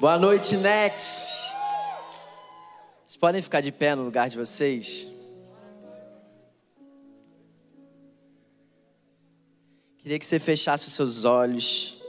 [0.00, 1.52] Boa noite, Next.
[3.04, 5.08] Vocês podem ficar de pé no lugar de vocês?
[9.98, 12.00] Queria que você fechasse os seus olhos.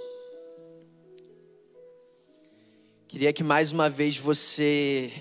[3.07, 5.11] Queria que mais uma vez você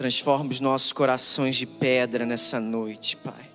[0.00, 3.50] Transforma os nossos corações de pedra nessa noite, Pai.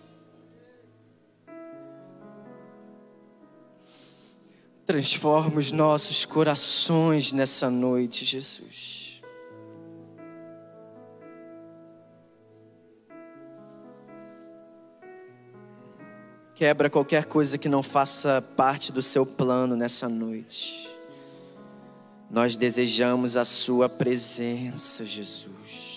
[4.86, 9.24] Transforma os nossos corações nessa noite, Jesus.
[16.54, 20.96] Quebra qualquer coisa que não faça parte do seu plano nessa noite.
[22.30, 25.95] Nós desejamos a Sua presença, Jesus.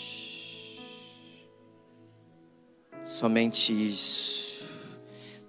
[3.09, 4.63] Somente isso.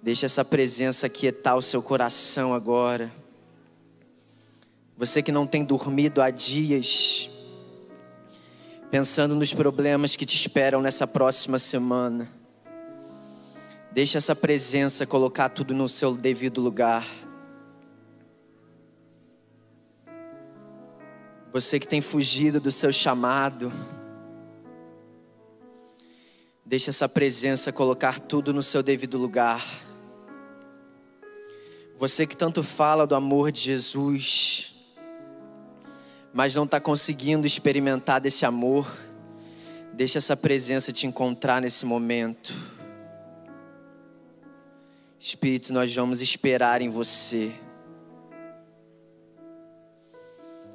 [0.02, 3.12] Deixa essa presença quietar o seu coração agora.
[4.96, 7.28] Você que não tem dormido há dias,
[8.90, 12.32] pensando nos problemas que te esperam nessa próxima semana.
[13.92, 17.06] Deixa essa presença colocar tudo no seu devido lugar.
[21.52, 23.70] Você que tem fugido do seu chamado,
[26.70, 29.66] Deixe essa presença colocar tudo no seu devido lugar.
[31.98, 34.72] Você que tanto fala do amor de Jesus,
[36.32, 38.88] mas não está conseguindo experimentar desse amor,
[39.92, 42.54] deixe essa presença te encontrar nesse momento.
[45.18, 47.52] Espírito, nós vamos esperar em você.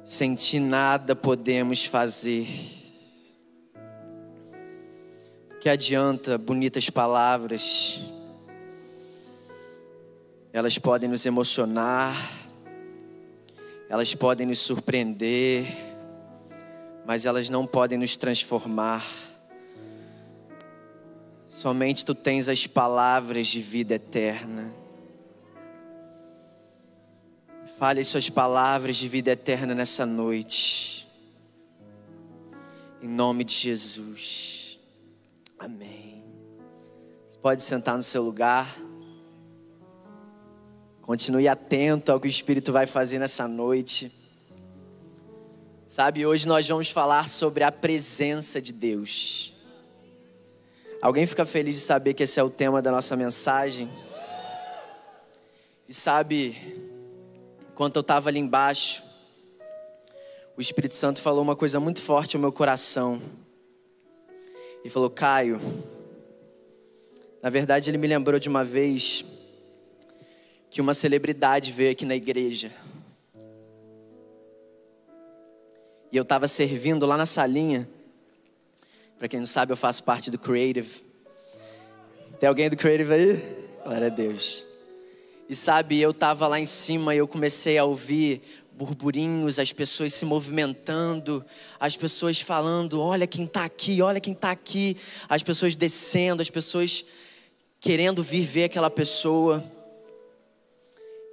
[0.04, 2.75] Sem ti nada podemos fazer
[5.66, 8.00] que adianta bonitas palavras?
[10.52, 12.14] Elas podem nos emocionar,
[13.88, 15.66] elas podem nos surpreender,
[17.04, 19.04] mas elas não podem nos transformar.
[21.48, 24.72] Somente tu tens as palavras de vida eterna.
[27.76, 31.08] Fale as suas palavras de vida eterna nessa noite.
[33.02, 34.55] Em nome de Jesus.
[35.58, 36.22] Amém.
[37.26, 38.78] Você pode sentar no seu lugar.
[41.00, 44.12] Continue atento ao que o Espírito vai fazer nessa noite.
[45.86, 49.56] Sabe, hoje nós vamos falar sobre a presença de Deus.
[51.00, 53.88] Alguém fica feliz de saber que esse é o tema da nossa mensagem?
[55.88, 56.56] E sabe,
[57.70, 59.02] enquanto eu estava ali embaixo,
[60.56, 63.22] o Espírito Santo falou uma coisa muito forte ao meu coração
[64.86, 65.60] e falou: Caio,
[67.42, 69.24] na verdade ele me lembrou de uma vez
[70.70, 72.70] que uma celebridade veio aqui na igreja.
[76.12, 77.88] E eu estava servindo lá na salinha.
[79.18, 81.02] Para quem não sabe, eu faço parte do Creative.
[82.38, 83.56] Tem alguém do Creative aí?
[83.82, 84.64] Glória a Deus.
[85.48, 88.40] E sabe, eu estava lá em cima e eu comecei a ouvir
[88.76, 91.44] burburinhos, as pessoas se movimentando,
[91.80, 94.96] as pessoas falando: olha quem está aqui, olha quem está aqui,
[95.28, 97.04] as pessoas descendo, as pessoas
[97.80, 99.64] querendo vir ver aquela pessoa.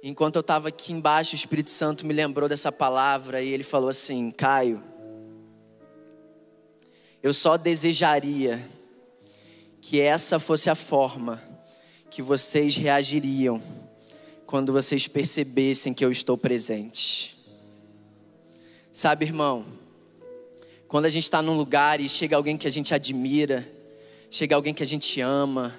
[0.02, 3.90] Enquanto eu estava aqui embaixo, o Espírito Santo me lembrou dessa palavra e ele falou
[3.90, 4.82] assim: Caio,
[7.22, 8.66] eu só desejaria
[9.80, 11.42] que essa fosse a forma
[12.10, 13.62] que vocês reagiriam
[14.46, 17.33] quando vocês percebessem que eu estou presente.
[18.96, 19.66] Sabe, irmão,
[20.86, 23.68] quando a gente está num lugar e chega alguém que a gente admira,
[24.30, 25.74] chega alguém que a gente ama,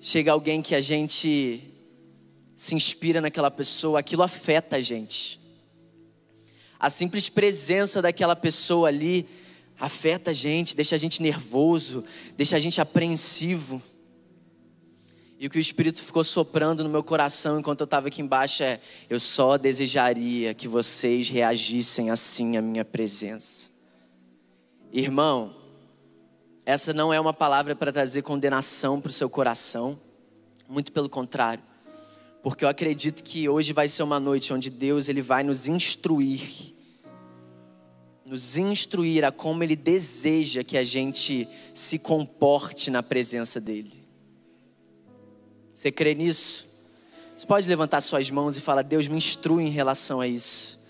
[0.00, 1.62] chega alguém que a gente
[2.56, 5.38] se inspira naquela pessoa, aquilo afeta a gente.
[6.80, 9.28] A simples presença daquela pessoa ali
[9.78, 12.02] afeta a gente, deixa a gente nervoso,
[12.36, 13.80] deixa a gente apreensivo.
[15.38, 18.62] E o que o Espírito ficou soprando no meu coração enquanto eu estava aqui embaixo
[18.62, 23.68] é: eu só desejaria que vocês reagissem assim à minha presença.
[24.90, 25.54] Irmão,
[26.64, 29.98] essa não é uma palavra para trazer condenação para o seu coração,
[30.66, 31.62] muito pelo contrário,
[32.42, 36.74] porque eu acredito que hoje vai ser uma noite onde Deus ele vai nos instruir,
[38.24, 44.05] nos instruir a como Ele deseja que a gente se comporte na presença dEle.
[45.76, 46.64] Você crê nisso?
[47.36, 50.80] Você pode levantar suas mãos e falar: Deus, me instrui em relação a isso.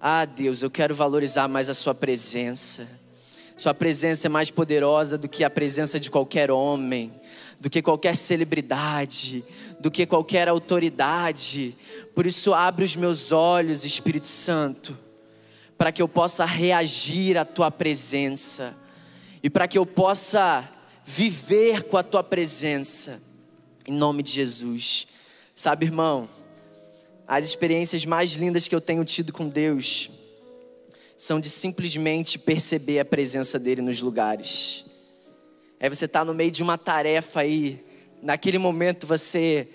[0.00, 2.86] Ah, Deus, eu quero valorizar mais a Sua presença.
[3.56, 7.12] Sua presença é mais poderosa do que a presença de qualquer homem,
[7.60, 9.42] do que qualquer celebridade,
[9.80, 11.74] do que qualquer autoridade.
[12.14, 14.96] Por isso, abre os meus olhos, Espírito Santo,
[15.76, 18.78] para que eu possa reagir à Tua presença
[19.42, 20.64] e para que eu possa
[21.04, 23.28] viver com a Tua presença
[23.86, 25.06] em nome de Jesus.
[25.54, 26.28] Sabe, irmão,
[27.26, 30.10] as experiências mais lindas que eu tenho tido com Deus
[31.16, 34.84] são de simplesmente perceber a presença dele nos lugares.
[35.78, 37.84] É você estar tá no meio de uma tarefa aí,
[38.22, 39.68] naquele momento você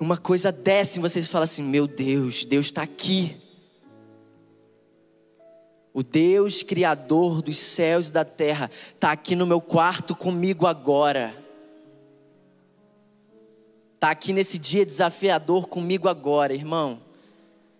[0.00, 3.36] uma coisa desce em você e fala assim: "Meu Deus, Deus está aqui".
[5.92, 11.47] O Deus criador dos céus e da terra está aqui no meu quarto comigo agora
[13.98, 17.02] está aqui nesse dia desafiador comigo agora, irmão.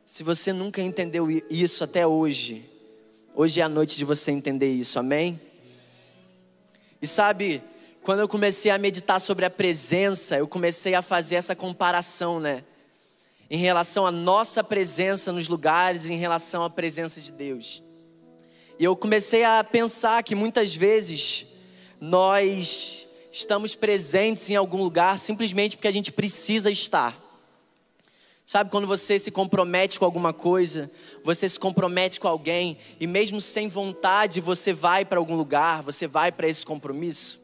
[0.04, 2.68] Se você nunca entendeu isso até hoje,
[3.36, 5.40] hoje é a noite de você entender isso, amém?
[7.00, 7.62] E sabe,
[8.02, 12.64] quando eu comecei a meditar sobre a presença, eu comecei a fazer essa comparação, né?
[13.48, 17.80] Em relação à nossa presença nos lugares, em relação à presença de Deus.
[18.76, 21.46] E eu comecei a pensar que muitas vezes
[22.00, 23.06] nós
[23.38, 27.16] estamos presentes em algum lugar simplesmente porque a gente precisa estar.
[28.44, 30.90] Sabe quando você se compromete com alguma coisa,
[31.22, 36.06] você se compromete com alguém e mesmo sem vontade você vai para algum lugar, você
[36.06, 37.38] vai para esse compromisso?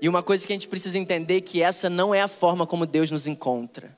[0.00, 2.66] E uma coisa que a gente precisa entender é que essa não é a forma
[2.66, 3.96] como Deus nos encontra.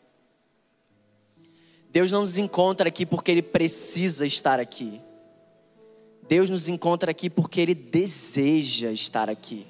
[1.89, 5.01] Deus não nos encontra aqui porque ele precisa estar aqui.
[6.29, 9.67] Deus nos encontra aqui porque ele deseja estar aqui.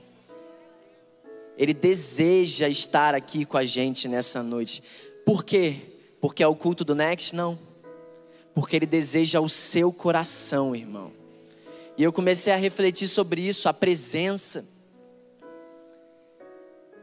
[1.57, 4.83] Ele deseja estar aqui com a gente nessa noite.
[5.25, 5.77] Por quê?
[6.21, 7.35] Porque é o culto do Next?
[7.35, 7.59] Não.
[8.55, 11.13] Porque ele deseja o seu coração, irmão.
[11.97, 14.65] E eu comecei a refletir sobre isso, a presença.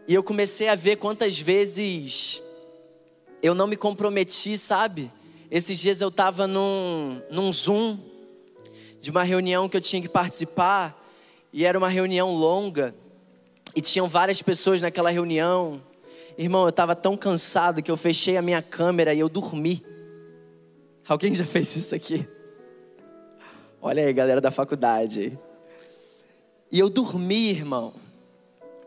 [0.08, 2.42] E eu comecei a ver quantas vezes
[3.42, 5.12] eu não me comprometi, sabe?
[5.50, 7.98] Esses dias eu estava num, num Zoom
[9.00, 10.98] de uma reunião que eu tinha que participar,
[11.52, 12.94] e era uma reunião longa.
[13.76, 15.82] E tinham várias pessoas naquela reunião.
[16.38, 19.84] Irmão, eu estava tão cansado que eu fechei a minha câmera e eu dormi.
[21.08, 22.28] Alguém já fez isso aqui?
[23.82, 25.38] Olha aí, galera da faculdade.
[26.72, 27.94] E eu dormi, irmão.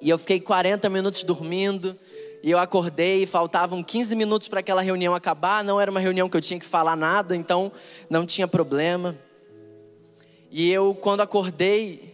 [0.01, 1.99] E eu fiquei 40 minutos dormindo.
[2.43, 5.65] E eu acordei, faltavam 15 minutos para aquela reunião acabar.
[5.65, 7.73] Não era uma reunião que eu tinha que falar nada, então
[8.09, 9.17] não tinha problema.
[10.51, 12.14] E eu, quando acordei,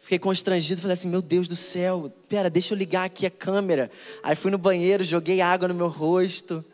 [0.00, 3.90] Fiquei constrangido, falei assim: Meu Deus do céu, pera, deixa eu ligar aqui a câmera.
[4.22, 6.64] Aí fui no banheiro, joguei água no meu rosto,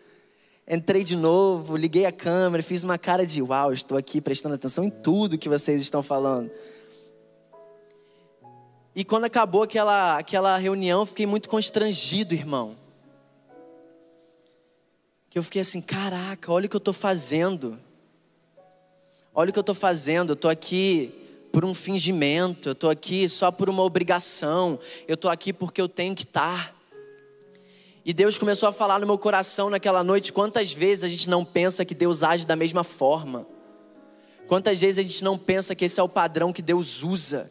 [0.66, 4.84] entrei de novo, liguei a câmera, fiz uma cara de: Uau, estou aqui prestando atenção
[4.84, 6.52] em tudo que vocês estão falando.
[8.94, 12.76] E quando acabou aquela, aquela reunião, eu fiquei muito constrangido, irmão.
[15.28, 17.76] Que eu fiquei assim: Caraca, olha o que eu estou fazendo.
[19.34, 21.25] Olha o que eu estou fazendo, eu estou aqui
[21.56, 25.88] por um fingimento, eu estou aqui só por uma obrigação, eu estou aqui porque eu
[25.88, 26.76] tenho que estar.
[28.04, 31.46] E Deus começou a falar no meu coração naquela noite quantas vezes a gente não
[31.46, 33.46] pensa que Deus age da mesma forma.
[34.46, 37.50] Quantas vezes a gente não pensa que esse é o padrão que Deus usa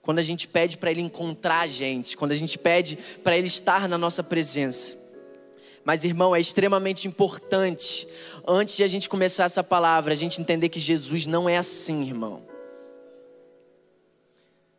[0.00, 3.48] quando a gente pede para Ele encontrar a gente, quando a gente pede para Ele
[3.48, 4.96] estar na nossa presença.
[5.84, 8.08] Mas, irmão, é extremamente importante,
[8.48, 12.02] antes de a gente começar essa palavra, a gente entender que Jesus não é assim,
[12.02, 12.50] irmão.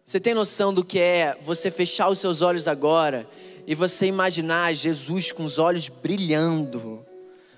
[0.05, 3.27] Você tem noção do que é você fechar os seus olhos agora
[3.65, 7.05] e você imaginar Jesus com os olhos brilhando,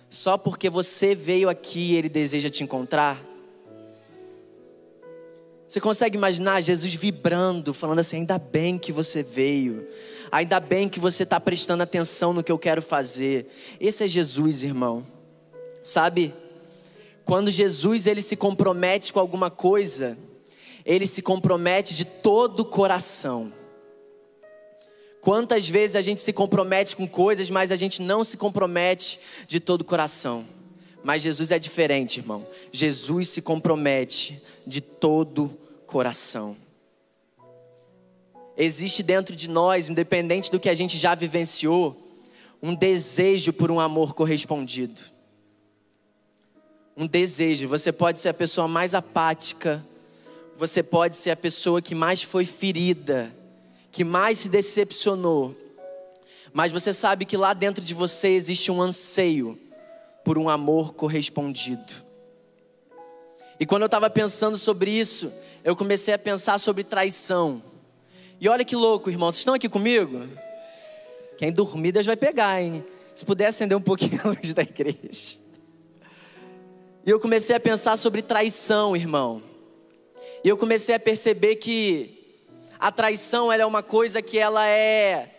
[0.10, 3.20] só porque você veio aqui e Ele deseja te encontrar?
[5.68, 9.88] Você consegue imaginar Jesus vibrando, falando assim: ainda bem que você veio,
[10.32, 13.48] ainda bem que você está prestando atenção no que eu quero fazer.
[13.80, 15.06] Esse é Jesus, irmão.
[15.84, 16.34] Sabe?
[17.26, 20.16] Quando Jesus ele se compromete com alguma coisa,
[20.86, 23.52] ele se compromete de todo o coração.
[25.20, 29.60] Quantas vezes a gente se compromete com coisas, mas a gente não se compromete de
[29.60, 30.46] todo o coração.
[31.04, 32.46] Mas Jesus é diferente, irmão.
[32.72, 36.56] Jesus se compromete de todo coração.
[38.56, 42.00] Existe dentro de nós, independente do que a gente já vivenciou,
[42.62, 45.00] um desejo por um amor correspondido.
[46.96, 47.68] Um desejo.
[47.68, 49.84] Você pode ser a pessoa mais apática,
[50.58, 53.34] você pode ser a pessoa que mais foi ferida,
[53.92, 55.56] que mais se decepcionou,
[56.54, 59.60] mas você sabe que lá dentro de você existe um anseio
[60.24, 61.94] por um amor correspondido.
[63.60, 65.32] E quando eu estava pensando sobre isso,
[65.64, 67.62] eu comecei a pensar sobre traição.
[68.40, 70.28] E olha que louco, irmão, vocês estão aqui comigo?
[71.38, 72.84] Quem dormir, Deus vai pegar, hein?
[73.14, 75.38] Se puder acender um pouquinho a luz da igreja.
[77.06, 79.42] E eu comecei a pensar sobre traição, irmão.
[80.46, 82.38] E eu comecei a perceber que
[82.80, 85.32] a traição ela é uma coisa que ela é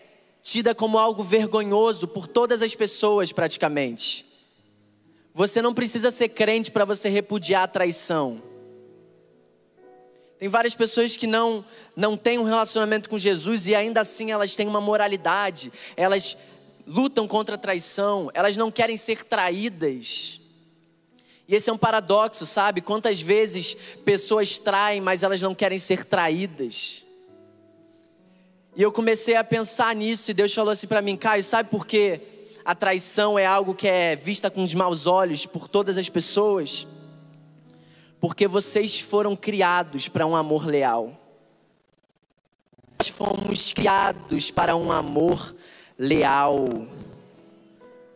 [0.43, 4.27] tida como algo vergonhoso por todas as pessoas praticamente.
[5.33, 8.43] Você não precisa ser crente para você repudiar a traição.
[10.41, 14.57] Tem várias pessoas que não não têm um relacionamento com Jesus e ainda assim elas
[14.57, 15.73] têm uma moralidade.
[15.97, 16.37] Elas
[16.85, 20.41] lutam contra a traição, elas não querem ser traídas.
[21.49, 22.81] E esse é um paradoxo, sabe?
[22.81, 23.75] Quantas vezes
[24.05, 27.05] pessoas traem, mas elas não querem ser traídas.
[28.75, 31.87] E eu comecei a pensar nisso e Deus falou assim para mim, Caio, sabe por
[31.87, 32.21] quê?
[32.67, 36.85] a traição é algo que é vista com os maus olhos por todas as pessoas,
[38.19, 41.13] porque vocês foram criados para um amor leal.
[42.99, 45.55] Nós fomos criados para um amor
[45.97, 46.67] leal,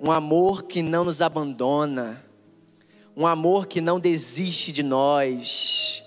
[0.01, 2.21] um amor que não nos abandona,
[3.21, 6.03] um amor que não desiste de nós,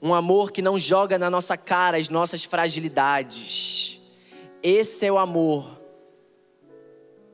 [0.00, 4.00] um amor que não joga na nossa cara as nossas fragilidades.
[4.62, 5.80] Esse é o amor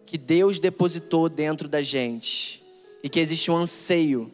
[0.07, 2.62] que Deus depositou dentro da gente
[3.03, 4.33] e que existe um anseio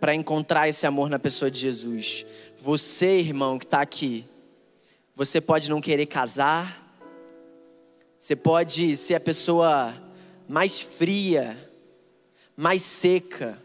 [0.00, 2.24] para encontrar esse amor na pessoa de Jesus.
[2.56, 4.24] Você, irmão, que está aqui,
[5.14, 6.98] você pode não querer casar,
[8.18, 9.94] você pode ser a pessoa
[10.48, 11.70] mais fria,
[12.56, 13.62] mais seca.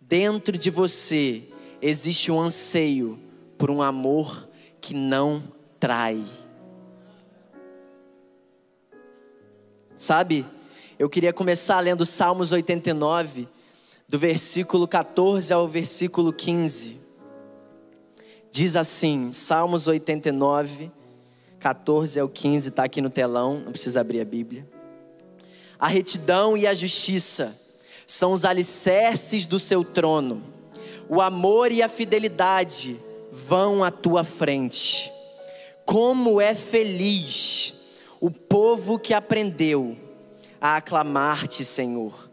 [0.00, 1.42] Dentro de você
[1.82, 3.18] existe um anseio
[3.58, 4.48] por um amor
[4.80, 5.42] que não
[5.78, 6.24] trai.
[9.96, 10.46] Sabe?
[10.98, 13.46] Eu queria começar lendo Salmos 89,
[14.08, 16.98] do versículo 14 ao versículo 15.
[18.50, 20.90] Diz assim, Salmos 89,
[21.58, 24.66] 14 ao 15, está aqui no telão, não precisa abrir a Bíblia.
[25.78, 27.59] A retidão e a justiça
[28.10, 30.42] são os alicerces do seu trono,
[31.08, 32.96] o amor e a fidelidade
[33.30, 35.08] vão à tua frente.
[35.84, 37.72] Como é feliz
[38.20, 39.96] o povo que aprendeu
[40.60, 42.28] a aclamar-te, Senhor,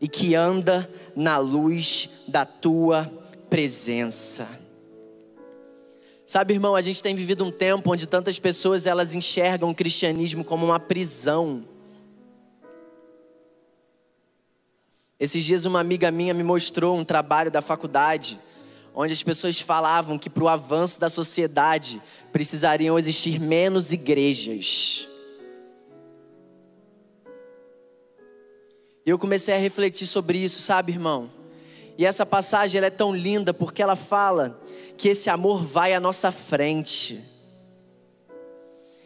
[0.00, 3.08] e que anda na luz da tua
[3.48, 4.48] presença.
[6.26, 10.42] Sabe, irmão, a gente tem vivido um tempo onde tantas pessoas elas enxergam o cristianismo
[10.42, 11.62] como uma prisão.
[15.22, 18.36] Esses dias uma amiga minha me mostrou um trabalho da faculdade,
[18.92, 22.02] onde as pessoas falavam que para o avanço da sociedade
[22.32, 25.06] precisariam existir menos igrejas.
[29.06, 31.30] E eu comecei a refletir sobre isso, sabe, irmão?
[31.96, 34.60] E essa passagem ela é tão linda porque ela fala
[34.98, 37.22] que esse amor vai à nossa frente.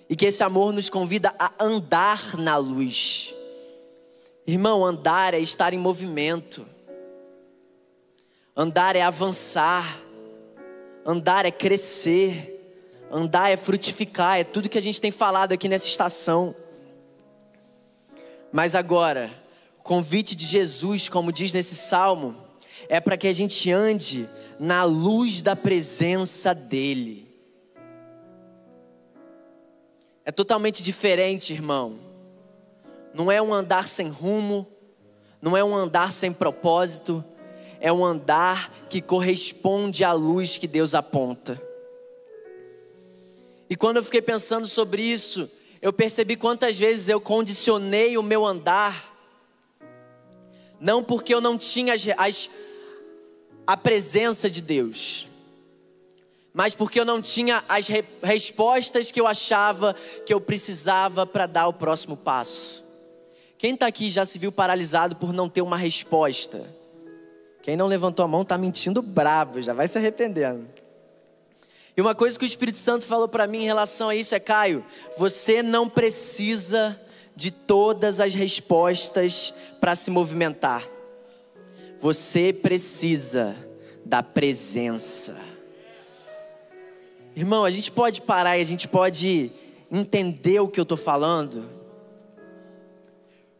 [0.09, 3.36] E que esse amor nos convida a andar na luz.
[4.47, 6.65] Irmão, andar é estar em movimento.
[8.57, 10.00] Andar é avançar.
[11.05, 12.53] Andar é crescer.
[13.11, 14.38] Andar é frutificar.
[14.38, 16.55] É tudo que a gente tem falado aqui nessa estação.
[18.53, 19.33] Mas agora,
[19.81, 22.37] o convite de Jesus, como diz nesse salmo,
[22.88, 24.29] é para que a gente ande
[24.61, 27.26] na luz da presença dEle.
[30.25, 32.06] É totalmente diferente, irmão.
[33.17, 34.67] Não é um andar sem rumo,
[35.41, 37.25] não é um andar sem propósito,
[37.81, 41.59] é um andar que corresponde à luz que Deus aponta.
[43.71, 48.45] E quando eu fiquei pensando sobre isso, eu percebi quantas vezes eu condicionei o meu
[48.45, 49.17] andar,
[50.79, 52.51] não porque eu não tinha as, as,
[53.67, 55.27] a presença de Deus,
[56.53, 59.97] mas porque eu não tinha as re, respostas que eu achava
[60.27, 62.85] que eu precisava para dar o próximo passo.
[63.59, 66.65] Quem está aqui já se viu paralisado por não ter uma resposta?
[67.63, 70.67] Quem não levantou a mão está mentindo bravo, já vai se arrependendo.
[71.97, 74.41] E uma coisa que o Espírito Santo falou para mim em relação a isso é:
[74.41, 74.85] Caio,
[75.17, 77.01] você não precisa
[77.35, 80.87] de todas as respostas para se movimentar.
[81.99, 83.57] Você precisa
[84.05, 85.41] da presença.
[87.35, 89.51] Irmão, a gente pode parar e a gente pode
[89.91, 91.75] entender o que eu estou falando.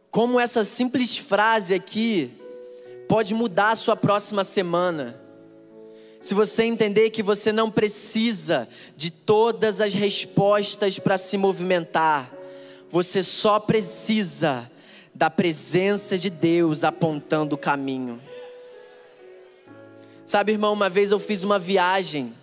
[0.09, 2.31] Como essa simples frase aqui
[3.07, 5.27] pode mudar a sua próxima semana
[6.19, 12.31] se você entender que você não precisa de todas as respostas para se movimentar,
[12.89, 14.69] você só precisa
[15.13, 18.21] da presença de Deus apontando o caminho.
[20.25, 22.33] Sabe, irmão, uma vez eu fiz uma viagem,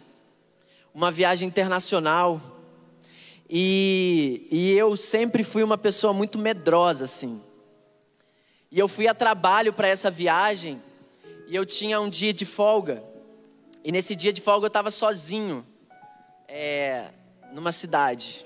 [0.94, 2.40] uma viagem internacional,
[3.50, 7.40] e, e eu sempre fui uma pessoa muito medrosa, assim.
[8.74, 10.82] E eu fui a trabalho para essa viagem,
[11.46, 13.04] e eu tinha um dia de folga.
[13.84, 15.64] E nesse dia de folga eu estava sozinho,
[16.48, 17.04] é,
[17.52, 18.44] numa cidade.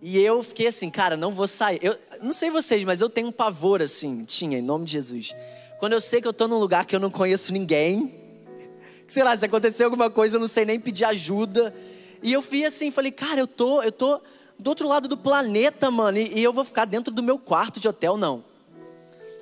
[0.00, 1.78] E eu fiquei assim, cara, não vou sair.
[1.82, 5.36] Eu não sei vocês, mas eu tenho um pavor assim, tinha, em nome de Jesus.
[5.78, 8.14] Quando eu sei que eu estou num lugar que eu não conheço ninguém,
[9.06, 11.74] sei lá, se acontecer alguma coisa, eu não sei nem pedir ajuda.
[12.22, 14.22] E eu fui assim, falei, cara, eu tô, eu tô
[14.60, 17.80] do outro lado do planeta, mano, e, e eu vou ficar dentro do meu quarto
[17.80, 18.44] de hotel, não.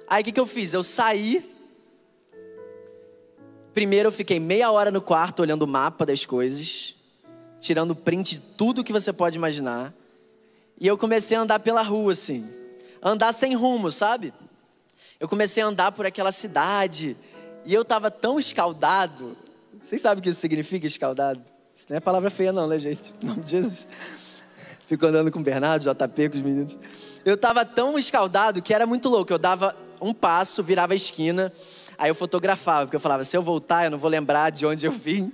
[0.08, 0.72] Aí o que, que eu fiz?
[0.72, 1.58] Eu saí
[3.78, 6.96] Primeiro eu fiquei meia hora no quarto olhando o mapa das coisas,
[7.60, 9.94] tirando print de tudo que você pode imaginar.
[10.80, 12.44] E eu comecei a andar pela rua assim,
[13.00, 14.34] andar sem rumo, sabe?
[15.20, 17.16] Eu comecei a andar por aquela cidade
[17.64, 19.36] e eu tava tão escaldado.
[19.80, 21.40] Vocês sabem o que isso significa escaldado?
[21.72, 23.14] Isso não é palavra feia não, né, gente?
[23.22, 23.86] Em nome de Jesus.
[24.88, 26.76] Fico andando com o Bernardo, JP, com os meninos.
[27.24, 29.32] Eu tava tão escaldado que era muito louco.
[29.32, 31.52] Eu dava um passo, virava a esquina,
[31.98, 34.86] Aí eu fotografava, porque eu falava, se eu voltar, eu não vou lembrar de onde
[34.86, 35.32] eu vim,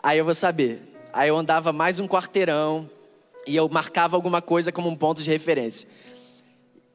[0.00, 0.80] aí eu vou saber.
[1.12, 2.88] Aí eu andava mais um quarteirão
[3.44, 5.88] e eu marcava alguma coisa como um ponto de referência.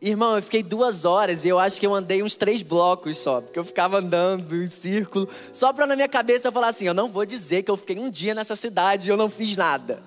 [0.02, 3.42] Irmão, eu fiquei duas horas e eu acho que eu andei uns três blocos só,
[3.42, 6.94] porque eu ficava andando em círculo, só para na minha cabeça eu falar assim: eu
[6.94, 10.02] não vou dizer que eu fiquei um dia nessa cidade e eu não fiz nada.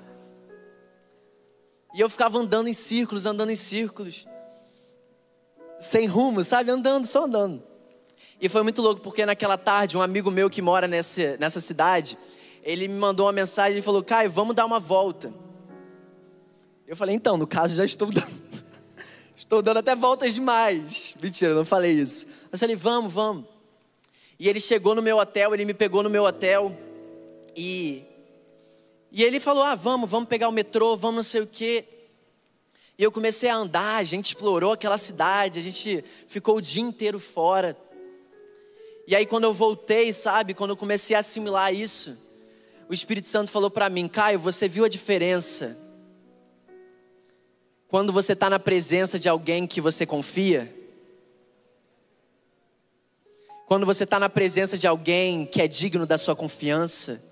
[1.95, 4.27] E eu ficava andando em círculos, andando em círculos,
[5.81, 6.71] sem rumo, sabe?
[6.71, 7.63] Andando, só andando.
[8.41, 12.19] E foi muito louco, porque naquela tarde, um amigo meu que mora nessa, nessa cidade,
[12.63, 15.33] ele me mandou uma mensagem e falou: Caio, vamos dar uma volta.
[16.87, 18.43] Eu falei: então, no caso, já estou dando.
[19.37, 21.15] estou dando até voltas demais.
[21.23, 22.27] Mentira, não falei isso.
[22.51, 23.45] Eu falei: vamos, vamos.
[24.39, 26.77] E ele chegou no meu hotel, ele me pegou no meu hotel
[27.57, 28.05] e.
[29.13, 31.85] E ele falou: ah, vamos, vamos pegar o metrô, vamos não sei o quê.
[32.99, 36.83] E eu comecei a andar, a gente explorou aquela cidade, a gente ficou o dia
[36.83, 37.77] inteiro fora.
[39.07, 42.17] E aí, quando eu voltei, sabe, quando eu comecei a assimilar isso,
[42.89, 45.77] o Espírito Santo falou para mim: Caio, você viu a diferença?
[47.87, 50.75] Quando você está na presença de alguém que você confia?
[53.67, 57.32] Quando você está na presença de alguém que é digno da sua confiança?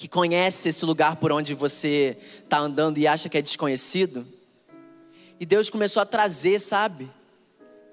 [0.00, 4.26] Que conhece esse lugar por onde você está andando e acha que é desconhecido?
[5.38, 7.10] E Deus começou a trazer, sabe,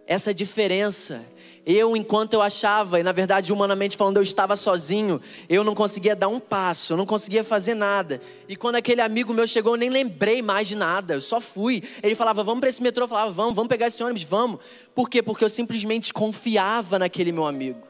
[0.05, 1.21] essa diferença
[1.65, 6.15] eu, enquanto eu achava, e na verdade, humanamente falando, eu estava sozinho, eu não conseguia
[6.15, 8.21] dar um passo, eu não conseguia fazer nada.
[8.47, 11.83] E quando aquele amigo meu chegou, eu nem lembrei mais de nada, eu só fui.
[12.01, 14.61] Ele falava, vamos para esse metrô, eu falava, vamos, vamos pegar esse ônibus, vamos.
[14.95, 15.21] Por quê?
[15.21, 17.85] Porque eu simplesmente confiava naquele meu amigo.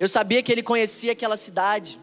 [0.00, 1.96] Eu sabia que ele conhecia aquela cidade.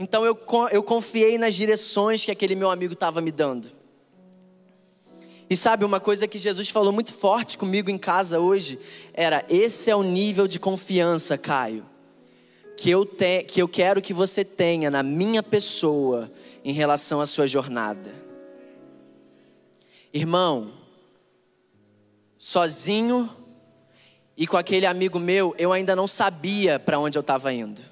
[0.00, 0.36] Então eu,
[0.72, 3.70] eu confiei nas direções que aquele meu amigo estava me dando.
[5.48, 8.78] E sabe, uma coisa que Jesus falou muito forte comigo em casa hoje
[9.12, 11.84] era: esse é o nível de confiança, Caio,
[12.78, 16.32] que eu, te, que eu quero que você tenha na minha pessoa
[16.64, 18.14] em relação à sua jornada.
[20.14, 20.72] Irmão,
[22.38, 23.28] sozinho
[24.34, 27.89] e com aquele amigo meu, eu ainda não sabia para onde eu estava indo.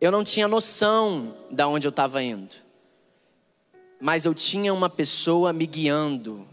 [0.00, 2.54] Eu não tinha noção de onde eu estava indo.
[4.00, 6.46] Mas eu tinha uma pessoa me guiando.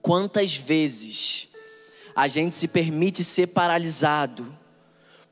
[0.00, 1.48] Quantas vezes
[2.14, 4.56] a gente se permite ser paralisado,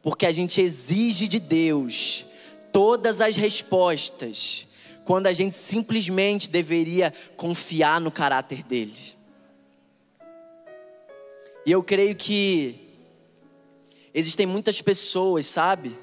[0.02, 2.26] porque a gente exige de Deus
[2.70, 4.66] todas as respostas,
[5.04, 9.14] quando a gente simplesmente deveria confiar no caráter dele.
[11.64, 12.83] E eu creio que
[14.14, 15.98] existem muitas pessoas, sabe,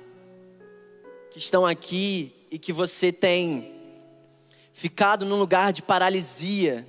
[1.31, 3.73] que estão aqui e que você tem
[4.73, 6.85] ficado num lugar de paralisia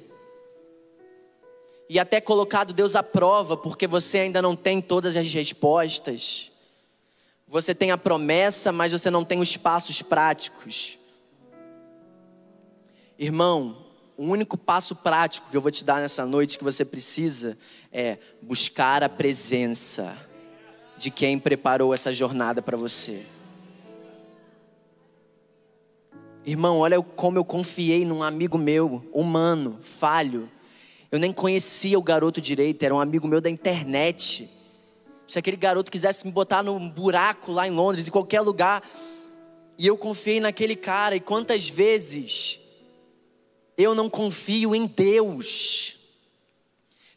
[1.89, 6.51] e até colocado Deus à prova, porque você ainda não tem todas as respostas.
[7.47, 10.99] Você tem a promessa, mas você não tem os passos práticos.
[13.19, 13.85] Irmão,
[14.17, 17.59] o único passo prático que eu vou te dar nessa noite que você precisa
[17.93, 20.32] é buscar a presença
[21.03, 23.23] de quem preparou essa jornada para você.
[26.47, 30.49] Irmão, olha como eu confiei num amigo meu, humano, falho.
[31.11, 34.49] Eu nem conhecia o garoto direito, era um amigo meu da internet.
[35.27, 38.81] Se aquele garoto quisesse me botar num buraco lá em Londres, em qualquer lugar,
[39.77, 42.61] e eu confiei naquele cara, e quantas vezes
[43.77, 45.97] eu não confio em Deus.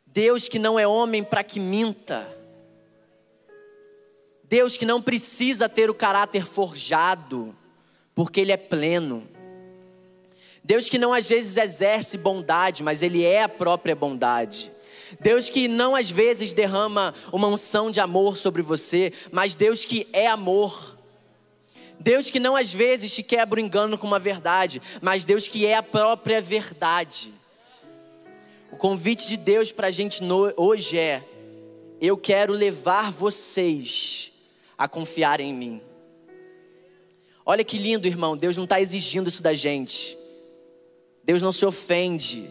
[0.07, 2.35] Deus que não é homem para que minta.
[4.47, 7.55] Deus que não precisa ter o caráter forjado,
[8.13, 9.27] porque Ele é pleno.
[10.63, 14.71] Deus que não às vezes exerce bondade, mas Ele é a própria bondade.
[15.19, 20.07] Deus que não às vezes derrama uma unção de amor sobre você, mas Deus que
[20.11, 20.95] é amor.
[21.99, 25.65] Deus que não às vezes te quebra o engano com uma verdade, mas Deus que
[25.65, 27.33] é a própria verdade.
[28.71, 30.21] O convite de Deus para a gente
[30.57, 31.23] hoje é:
[32.01, 34.34] eu quero levar vocês
[34.77, 35.81] a confiar em mim.
[37.45, 38.35] Olha que lindo, irmão.
[38.35, 40.17] Deus não está exigindo isso da gente.
[41.23, 42.47] Deus não se ofende,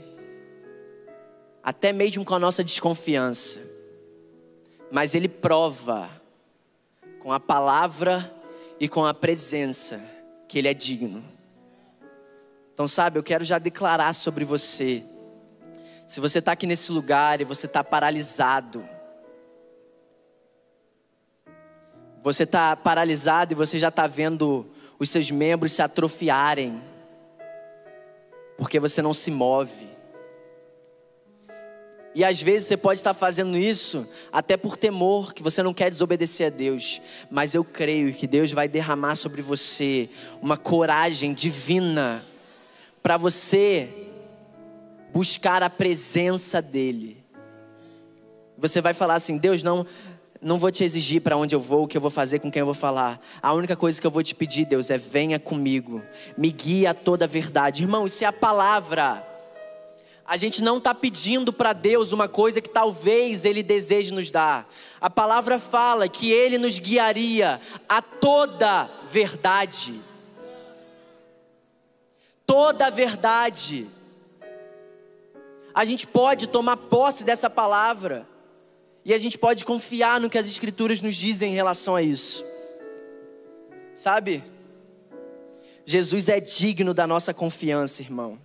[1.63, 3.61] até mesmo com a nossa desconfiança,
[4.91, 6.11] mas Ele prova
[7.21, 8.35] com a palavra
[8.81, 10.01] e com a presença
[10.49, 11.25] que Ele é digno.
[12.73, 15.05] Então, sabe, eu quero já declarar sobre você.
[16.09, 18.87] Se você está aqui nesse lugar e você está paralisado,
[22.25, 24.67] Você está paralisado e você já está vendo
[24.99, 26.83] os seus membros se atrofiarem,
[28.57, 29.87] porque você não se move.
[32.15, 35.91] E às vezes você pode estar fazendo isso até por temor, que você não quer
[35.91, 37.03] desobedecer a Deus.
[37.31, 40.09] Mas eu creio que Deus vai derramar sobre você
[40.41, 42.25] uma coragem divina
[43.03, 44.09] para você
[45.13, 47.23] buscar a presença dEle.
[48.57, 49.85] Você vai falar assim: Deus, não,
[50.45, 52.61] não vou te exigir para onde eu vou, o que eu vou fazer, com quem
[52.61, 53.19] eu vou falar.
[53.43, 56.03] A única coisa que eu vou te pedir, Deus, é venha comigo,
[56.37, 57.83] me guia a toda a verdade.
[57.83, 59.27] Irmão, isso é a palavra.
[60.27, 64.69] A gente não está pedindo para Deus uma coisa que talvez Ele deseje nos dar.
[65.01, 69.99] A palavra fala que Ele nos guiaria a toda verdade.
[72.47, 73.87] Toda verdade.
[75.75, 78.34] A gente pode tomar posse dessa palavra.
[79.05, 82.45] E a gente pode confiar no que as Escrituras nos dizem em relação a isso.
[83.95, 84.43] Sabe?
[85.85, 88.39] Jesus é digno da nossa confiança, irmão.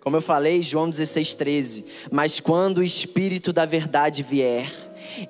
[0.00, 1.84] Como eu falei, João 16, 13.
[2.10, 4.70] Mas quando o Espírito da Verdade vier,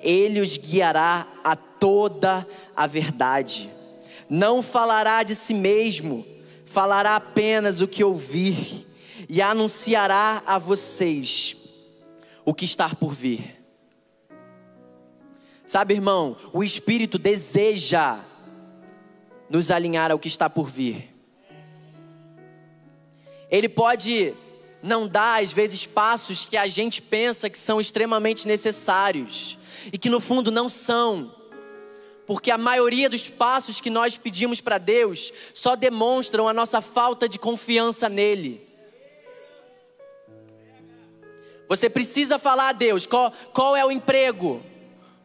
[0.01, 3.69] ele os guiará a toda a verdade.
[4.29, 6.25] Não falará de si mesmo,
[6.65, 8.85] falará apenas o que ouvir,
[9.27, 11.55] e anunciará a vocês
[12.45, 13.58] o que está por vir.
[15.69, 18.17] Sabe, irmão, o Espírito deseja
[19.47, 21.13] nos alinhar ao que está por vir.
[23.51, 24.33] Ele pode
[24.81, 29.59] não dar, às vezes, passos que a gente pensa que são extremamente necessários
[29.93, 31.35] e que no fundo não são,
[32.25, 37.29] porque a maioria dos passos que nós pedimos para Deus só demonstram a nossa falta
[37.29, 38.67] de confiança nele.
[41.67, 44.63] Você precisa falar a Deus qual, qual é o emprego,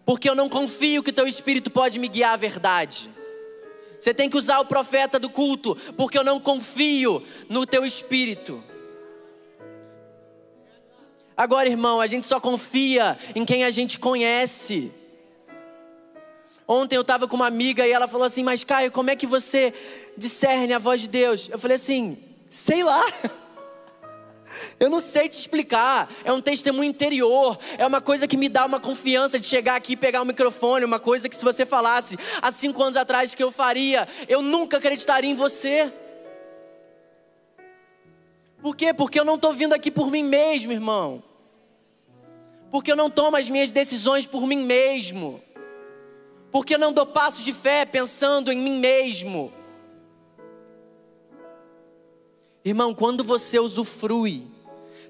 [0.04, 3.10] porque eu não confio que teu espírito pode me guiar à verdade.
[4.00, 8.62] Você tem que usar o profeta do culto, porque eu não confio no teu espírito.
[11.36, 14.92] Agora, irmão, a gente só confia em quem a gente conhece.
[16.68, 19.26] Ontem eu estava com uma amiga e ela falou assim: Mas Caio, como é que
[19.26, 19.72] você
[20.16, 21.48] discerne a voz de Deus?
[21.50, 22.18] Eu falei assim:
[22.50, 23.04] Sei lá.
[24.78, 26.10] Eu não sei te explicar.
[26.24, 27.58] É um testemunho interior.
[27.78, 30.84] É uma coisa que me dá uma confiança de chegar aqui e pegar o microfone.
[30.84, 34.78] Uma coisa que, se você falasse há cinco anos atrás que eu faria, eu nunca
[34.78, 35.92] acreditaria em você.
[38.60, 38.94] Por quê?
[38.94, 41.22] Porque eu não estou vindo aqui por mim mesmo, irmão.
[42.70, 45.42] Porque eu não tomo as minhas decisões por mim mesmo.
[46.50, 49.52] Porque eu não dou passos de fé pensando em mim mesmo.
[52.64, 54.42] Irmão, quando você usufrui,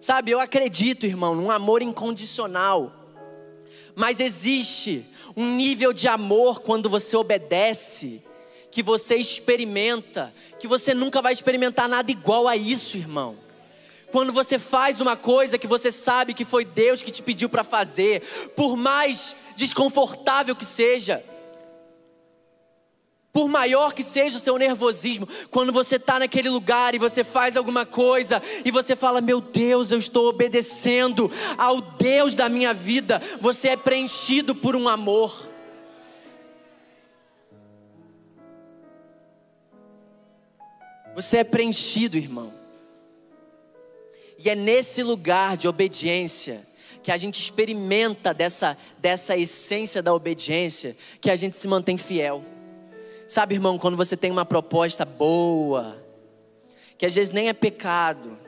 [0.01, 2.93] sabe, eu acredito, irmão, num amor incondicional.
[3.95, 8.23] Mas existe um nível de amor quando você obedece,
[8.71, 13.37] que você experimenta, que você nunca vai experimentar nada igual a isso, irmão.
[14.11, 17.63] Quando você faz uma coisa que você sabe que foi Deus que te pediu para
[17.63, 18.21] fazer,
[18.57, 21.25] por mais desconfortável que seja,
[23.35, 27.57] por maior que seja o seu nervosismo, quando você está naquele lugar e você faz
[27.57, 33.21] alguma coisa e você fala: Meu Deus, eu estou obedecendo ao Deus da minha vida,
[33.41, 35.51] você é preenchido por um amor.
[41.17, 42.55] Você é preenchido, irmão.
[44.39, 46.65] E é nesse lugar de obediência
[47.03, 52.54] que a gente experimenta dessa, dessa essência da obediência que a gente se mantém fiel.
[53.35, 56.01] Sabe, irmão, quando você tem uma proposta boa,
[56.97, 58.39] que às vezes nem é pecado,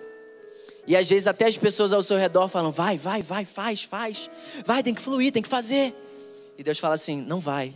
[0.86, 4.30] e às vezes até as pessoas ao seu redor falam: vai, vai, vai, faz, faz,
[4.64, 5.92] vai, tem que fluir, tem que fazer.
[6.56, 7.74] E Deus fala assim: não vai.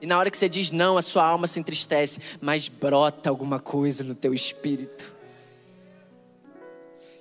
[0.00, 3.58] E na hora que você diz não, a sua alma se entristece, mas brota alguma
[3.58, 5.12] coisa no teu espírito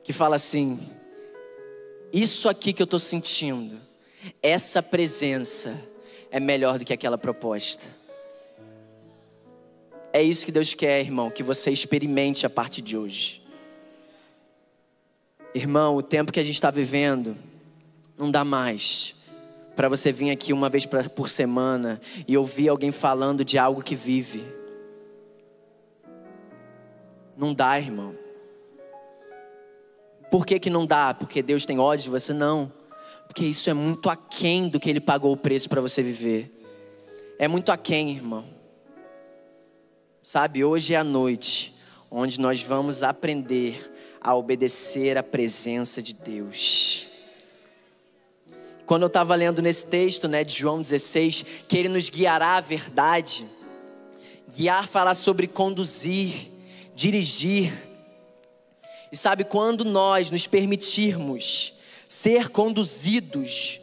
[0.04, 0.80] que fala assim:
[2.14, 3.80] isso aqui que eu estou sentindo,
[4.44, 5.76] essa presença
[6.30, 7.95] é melhor do que aquela proposta.
[10.16, 13.44] É isso que Deus quer, irmão, que você experimente a partir de hoje.
[15.54, 17.36] Irmão, o tempo que a gente está vivendo
[18.18, 19.14] não dá mais
[19.76, 23.94] para você vir aqui uma vez por semana e ouvir alguém falando de algo que
[23.94, 24.46] vive.
[27.36, 28.16] Não dá, irmão.
[30.32, 31.14] Por que, que não dá?
[31.14, 32.32] Porque Deus tem ódio de você?
[32.32, 32.72] Não.
[33.28, 36.50] Porque isso é muito aquém do que ele pagou o preço para você viver.
[37.38, 38.55] É muito aquém, irmão.
[40.28, 41.72] Sabe, hoje é a noite
[42.10, 47.08] onde nós vamos aprender a obedecer à presença de Deus.
[48.88, 52.60] Quando eu estava lendo nesse texto, né, de João 16, que ele nos guiará à
[52.60, 53.46] verdade.
[54.50, 56.50] Guiar fala sobre conduzir,
[56.96, 57.72] dirigir.
[59.12, 61.72] E sabe quando nós nos permitirmos
[62.08, 63.80] ser conduzidos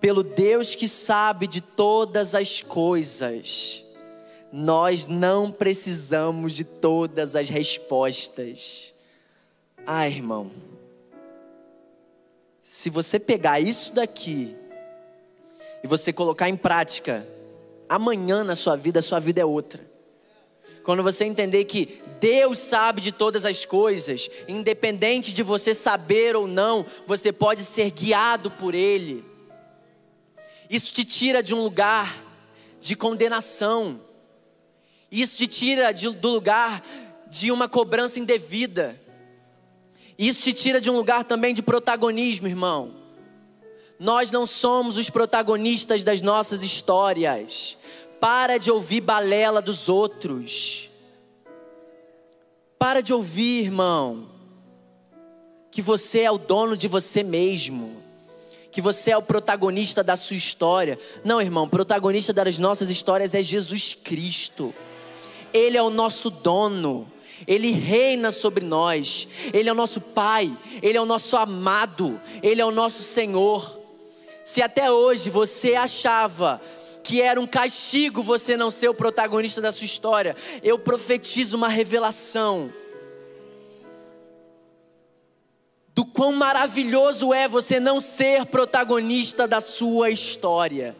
[0.00, 3.89] pelo Deus que sabe de todas as coisas.
[4.52, 8.92] Nós não precisamos de todas as respostas.
[9.86, 10.50] Ah, irmão,
[12.62, 14.56] se você pegar isso daqui
[15.82, 17.26] e você colocar em prática,
[17.88, 19.88] amanhã na sua vida, a sua vida é outra.
[20.82, 26.46] Quando você entender que Deus sabe de todas as coisas, independente de você saber ou
[26.46, 29.24] não, você pode ser guiado por Ele.
[30.68, 32.16] Isso te tira de um lugar
[32.80, 34.00] de condenação,
[35.10, 36.82] isso te tira de, do lugar
[37.28, 39.00] de uma cobrança indevida,
[40.18, 43.00] isso te tira de um lugar também de protagonismo, irmão.
[43.98, 47.76] Nós não somos os protagonistas das nossas histórias.
[48.18, 50.90] Para de ouvir balela dos outros.
[52.78, 54.28] Para de ouvir, irmão,
[55.70, 58.02] que você é o dono de você mesmo.
[58.70, 60.98] Que você é o protagonista da sua história.
[61.24, 64.74] Não, irmão, protagonista das nossas histórias é Jesus Cristo.
[65.52, 67.10] Ele é o nosso dono.
[67.46, 69.26] Ele reina sobre nós.
[69.52, 70.54] Ele é o nosso Pai.
[70.82, 72.20] Ele é o nosso amado.
[72.42, 73.78] Ele é o nosso Senhor.
[74.44, 76.60] Se até hoje você achava
[77.02, 81.68] que era um castigo você não ser o protagonista da sua história, eu profetizo uma
[81.68, 82.72] revelação
[85.94, 90.96] do quão maravilhoso é você não ser protagonista da sua história.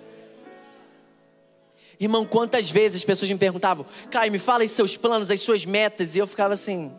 [2.00, 5.66] Irmão, quantas vezes as pessoas me perguntavam, Caio, me fala os seus planos, as suas
[5.66, 6.96] metas, e eu ficava assim,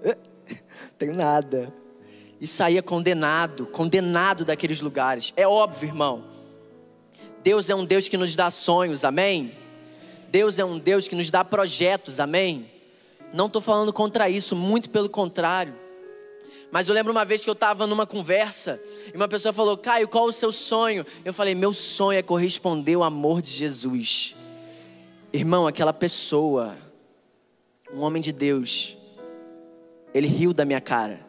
[0.96, 1.74] tenho nada.
[2.40, 5.32] E saía condenado, condenado daqueles lugares.
[5.36, 6.24] É óbvio, irmão,
[7.42, 9.52] Deus é um Deus que nos dá sonhos, amém?
[10.30, 12.70] Deus é um Deus que nos dá projetos, amém?
[13.32, 15.74] Não estou falando contra isso, muito pelo contrário.
[16.70, 18.80] Mas eu lembro uma vez que eu estava numa conversa
[19.12, 21.04] e uma pessoa falou: Caio, qual o seu sonho?
[21.24, 24.34] Eu falei: Meu sonho é corresponder ao amor de Jesus.
[25.32, 26.76] Irmão, aquela pessoa
[27.92, 28.96] um homem de Deus,
[30.14, 31.20] ele riu da minha cara.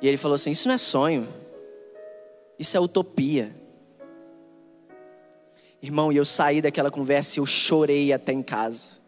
[0.00, 1.28] E ele falou assim: Isso não é sonho,
[2.58, 3.54] isso é utopia.
[5.82, 8.98] Irmão, e eu saí daquela conversa e eu chorei até em casa.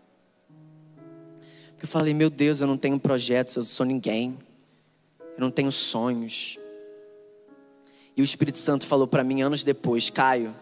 [1.71, 4.37] Porque eu falei: Meu Deus, eu não tenho projetos, eu sou ninguém,
[5.37, 6.59] eu não tenho sonhos.
[8.17, 10.55] E o Espírito Santo falou para mim anos depois: Caio,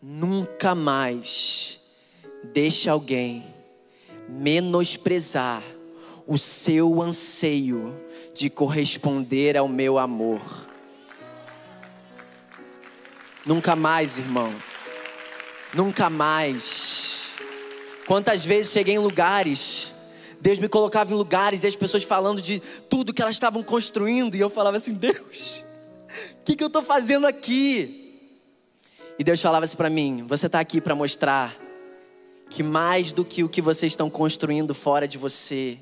[0.00, 1.80] nunca mais
[2.52, 3.44] deixe alguém
[4.28, 5.62] menosprezar
[6.26, 7.94] o seu anseio
[8.34, 10.40] de corresponder ao meu amor.
[13.44, 14.52] Nunca mais, irmão.
[15.72, 17.28] Nunca mais.
[18.06, 19.92] Quantas vezes cheguei em lugares,
[20.46, 24.36] Deus me colocava em lugares e as pessoas falando de tudo que elas estavam construindo,
[24.36, 25.64] e eu falava assim: Deus,
[26.40, 28.30] o que, que eu estou fazendo aqui?
[29.18, 31.58] E Deus falava assim para mim: Você está aqui para mostrar
[32.48, 35.78] que mais do que o que vocês estão construindo fora de você,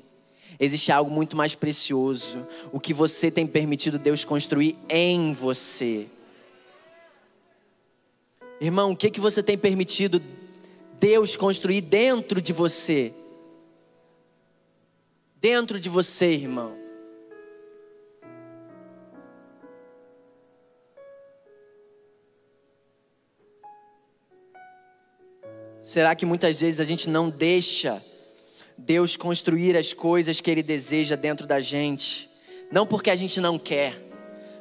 [0.59, 6.07] existe algo muito mais precioso, o que você tem permitido Deus construir em você.
[8.59, 10.19] Irmão, o que, que você tem permitido
[10.99, 13.13] Deus construir dentro de você?
[15.35, 16.85] Dentro de você, irmão.
[25.85, 28.03] Será que muitas vezes a gente não deixa
[28.75, 32.27] Deus construir as coisas que Ele deseja dentro da gente?
[32.71, 33.95] Não porque a gente não quer,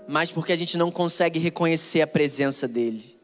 [0.06, 3.18] mas porque a gente não consegue reconhecer a presença dEle.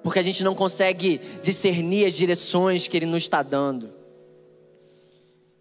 [0.00, 3.95] Porque a gente não consegue discernir as direções que Ele nos está dando.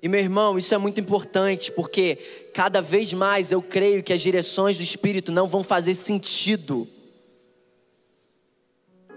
[0.06, 2.18] E meu irmão, isso é muito importante, porque
[2.54, 6.88] cada vez mais eu creio que as direções do Espírito não vão fazer sentido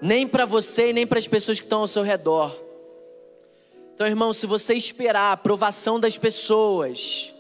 [0.01, 2.59] nem para você e nem para as pessoas que estão ao seu redor.
[3.94, 7.35] Então, irmão, se você esperar a aprovação das pessoas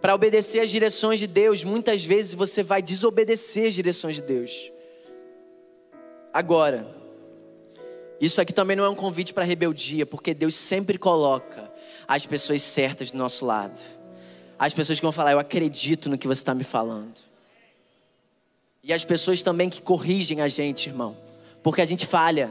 [0.00, 4.72] para obedecer às direções de Deus, muitas vezes você vai desobedecer às direções de Deus.
[6.32, 6.97] Agora,
[8.20, 11.70] isso aqui também não é um convite para rebeldia, porque Deus sempre coloca
[12.06, 13.80] as pessoas certas do nosso lado.
[14.58, 17.14] As pessoas que vão falar, eu acredito no que você está me falando.
[18.82, 21.16] E as pessoas também que corrigem a gente, irmão.
[21.62, 22.50] Porque a gente falha.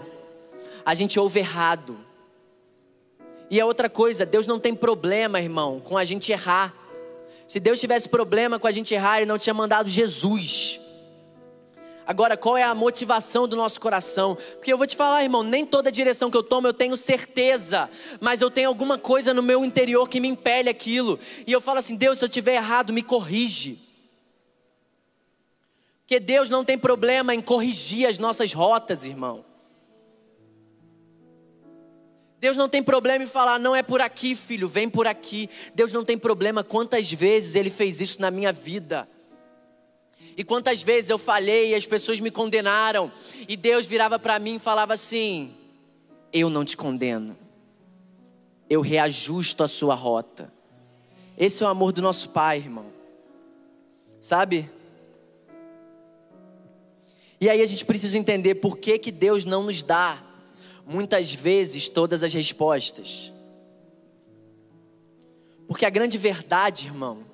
[0.85, 1.97] A gente ouve errado.
[3.49, 6.73] E é outra coisa, Deus não tem problema, irmão, com a gente errar.
[7.47, 10.79] Se Deus tivesse problema com a gente errar, Ele não tinha mandado Jesus.
[12.07, 14.37] Agora, qual é a motivação do nosso coração?
[14.53, 17.89] Porque eu vou te falar, irmão, nem toda direção que eu tomo eu tenho certeza,
[18.21, 21.19] mas eu tenho alguma coisa no meu interior que me impele aquilo.
[21.45, 23.77] E eu falo assim: Deus, se eu tiver errado, me corrige.
[25.99, 29.43] Porque Deus não tem problema em corrigir as nossas rotas, irmão.
[32.39, 35.49] Deus não tem problema em falar, não é por aqui, filho, vem por aqui.
[35.75, 39.09] Deus não tem problema quantas vezes Ele fez isso na minha vida.
[40.37, 43.11] E quantas vezes eu falhei e as pessoas me condenaram.
[43.47, 45.51] E Deus virava para mim e falava assim:
[46.31, 47.35] Eu não te condeno.
[48.69, 50.53] Eu reajusto a sua rota.
[51.35, 52.85] Esse é o amor do nosso Pai, irmão.
[54.21, 54.69] Sabe?
[57.41, 60.21] E aí a gente precisa entender por que, que Deus não nos dá,
[60.85, 63.31] muitas vezes, todas as respostas.
[65.67, 67.26] Porque a grande verdade, irmão,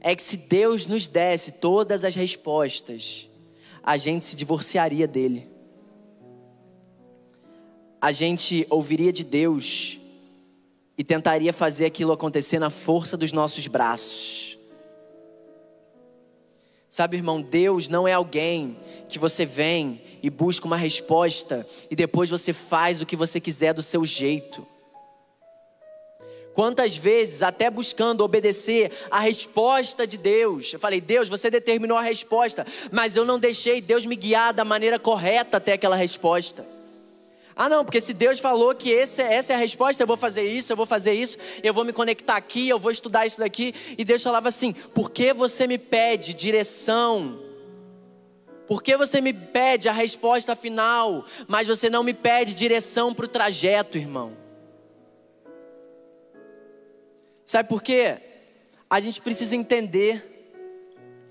[0.00, 3.28] é que se Deus nos desse todas as respostas,
[3.82, 5.48] a gente se divorciaria dele.
[8.00, 9.98] A gente ouviria de Deus
[10.96, 14.58] e tentaria fazer aquilo acontecer na força dos nossos braços.
[16.90, 22.30] Sabe, irmão, Deus não é alguém que você vem e busca uma resposta e depois
[22.30, 24.66] você faz o que você quiser do seu jeito.
[26.58, 32.02] Quantas vezes, até buscando obedecer a resposta de Deus, eu falei, Deus, você determinou a
[32.02, 36.66] resposta, mas eu não deixei Deus me guiar da maneira correta até aquela resposta.
[37.54, 40.42] Ah, não, porque se Deus falou que esse, essa é a resposta, eu vou fazer
[40.42, 43.72] isso, eu vou fazer isso, eu vou me conectar aqui, eu vou estudar isso daqui.
[43.96, 47.38] E Deus falava assim: por que você me pede direção?
[48.66, 53.26] Por que você me pede a resposta final, mas você não me pede direção para
[53.26, 54.47] o trajeto, irmão?
[57.48, 58.18] Sabe por quê?
[58.90, 60.22] A gente precisa entender.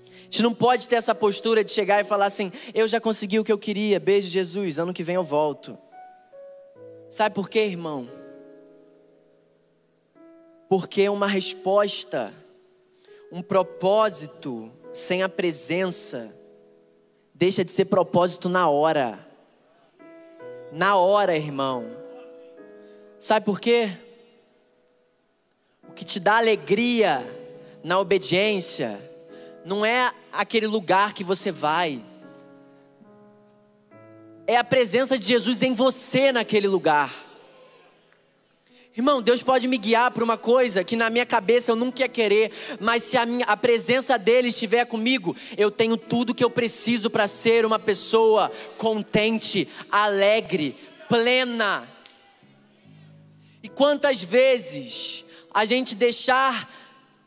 [0.02, 3.38] A gente não pode ter essa postura de chegar e falar assim: eu já consegui
[3.38, 5.78] o que eu queria, beijo Jesus, ano que vem eu volto.
[7.08, 8.10] Sabe por quê, irmão?
[10.68, 12.34] Porque uma resposta,
[13.30, 16.34] um propósito sem a presença,
[17.32, 19.24] deixa de ser propósito na hora.
[20.72, 21.86] Na hora, irmão.
[23.20, 24.07] Sabe por quê?
[25.88, 27.26] O que te dá alegria
[27.82, 28.98] na obediência
[29.64, 32.02] não é aquele lugar que você vai,
[34.46, 37.26] é a presença de Jesus em você naquele lugar.
[38.96, 42.08] Irmão, Deus pode me guiar para uma coisa que na minha cabeça eu nunca ia
[42.08, 46.50] querer, mas se a, minha, a presença dele estiver comigo, eu tenho tudo que eu
[46.50, 50.76] preciso para ser uma pessoa contente, alegre,
[51.08, 51.86] plena.
[53.62, 55.24] E quantas vezes
[55.58, 56.70] a gente deixar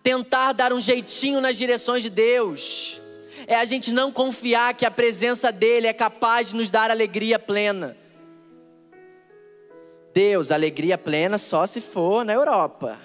[0.02, 3.00] tentar dar um jeitinho nas direções de Deus,
[3.46, 7.38] é a gente não confiar que a presença dele é capaz de nos dar alegria
[7.38, 7.98] plena.
[10.14, 13.00] Deus, alegria plena só se for na Europa.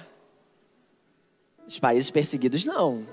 [1.67, 3.07] Os países perseguidos, não.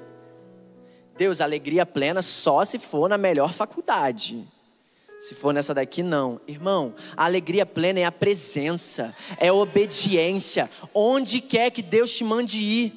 [1.17, 4.47] Deus, alegria plena só se for na melhor faculdade.
[5.23, 6.37] Se for nessa daqui, não.
[6.45, 10.69] Irmão, a alegria plena é a presença, é a obediência.
[10.93, 12.93] Onde quer que Deus te mande ir.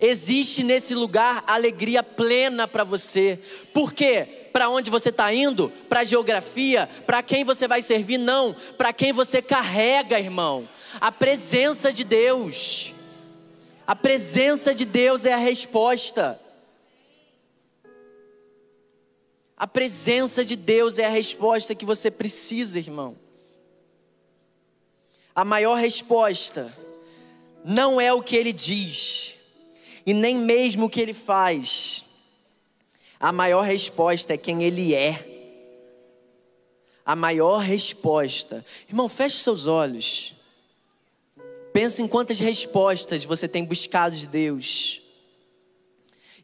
[0.00, 3.38] Existe nesse lugar alegria plena para você.
[3.72, 4.40] Por quê?
[4.52, 8.92] para onde você está indo, para a geografia, para quem você vai servir, não, para
[8.92, 10.68] quem você carrega, irmão.
[11.00, 12.92] A presença de Deus.
[13.86, 16.38] A presença de Deus é a resposta.
[19.62, 23.16] A presença de Deus é a resposta que você precisa, irmão.
[25.32, 26.76] A maior resposta
[27.64, 29.36] não é o que ele diz,
[30.04, 32.04] e nem mesmo o que ele faz
[33.22, 35.24] a maior resposta é quem Ele é.
[37.06, 38.66] A maior resposta.
[38.88, 40.34] Irmão, feche seus olhos.
[41.72, 45.00] Pensa em quantas respostas você tem buscado de Deus.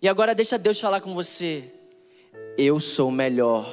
[0.00, 1.68] E agora deixa Deus falar com você.
[2.60, 3.72] Eu sou melhor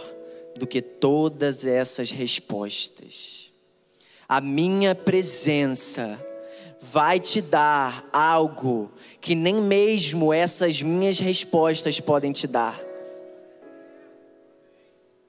[0.55, 3.51] do que todas essas respostas.
[4.29, 6.23] A minha presença
[6.79, 12.79] vai te dar algo que nem mesmo essas minhas respostas podem te dar.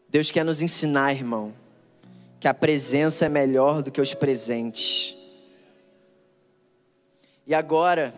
[0.06, 1.54] Deus quer nos ensinar, irmão,
[2.38, 5.16] que a presença é melhor do que os presentes.
[7.46, 8.14] E agora,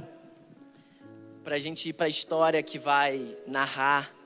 [1.45, 4.18] para a gente ir para a história que vai narrar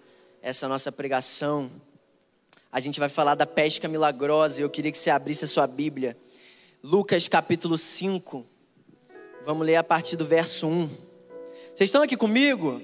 [0.42, 1.70] essa nossa pregação,
[2.70, 4.60] a gente vai falar da pesca milagrosa.
[4.60, 6.16] Eu queria que você abrisse a sua Bíblia.
[6.82, 8.44] Lucas capítulo 5.
[9.46, 10.88] Vamos ler a partir do verso 1.
[11.74, 12.82] Vocês estão aqui comigo?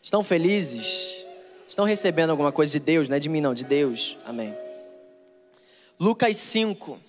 [0.00, 1.26] Estão felizes?
[1.66, 4.16] Estão recebendo alguma coisa de Deus, não é de mim não, de Deus.
[4.24, 4.54] Amém.
[5.98, 7.00] Lucas 5.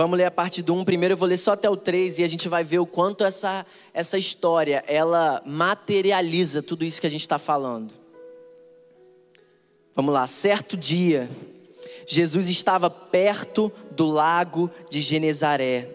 [0.00, 2.24] Vamos ler a parte do 1 primeiro, eu vou ler só até o 3 e
[2.24, 7.10] a gente vai ver o quanto essa, essa história, ela materializa tudo isso que a
[7.10, 7.92] gente está falando.
[9.94, 11.28] Vamos lá, certo dia,
[12.06, 15.90] Jesus estava perto do lago de Genezaré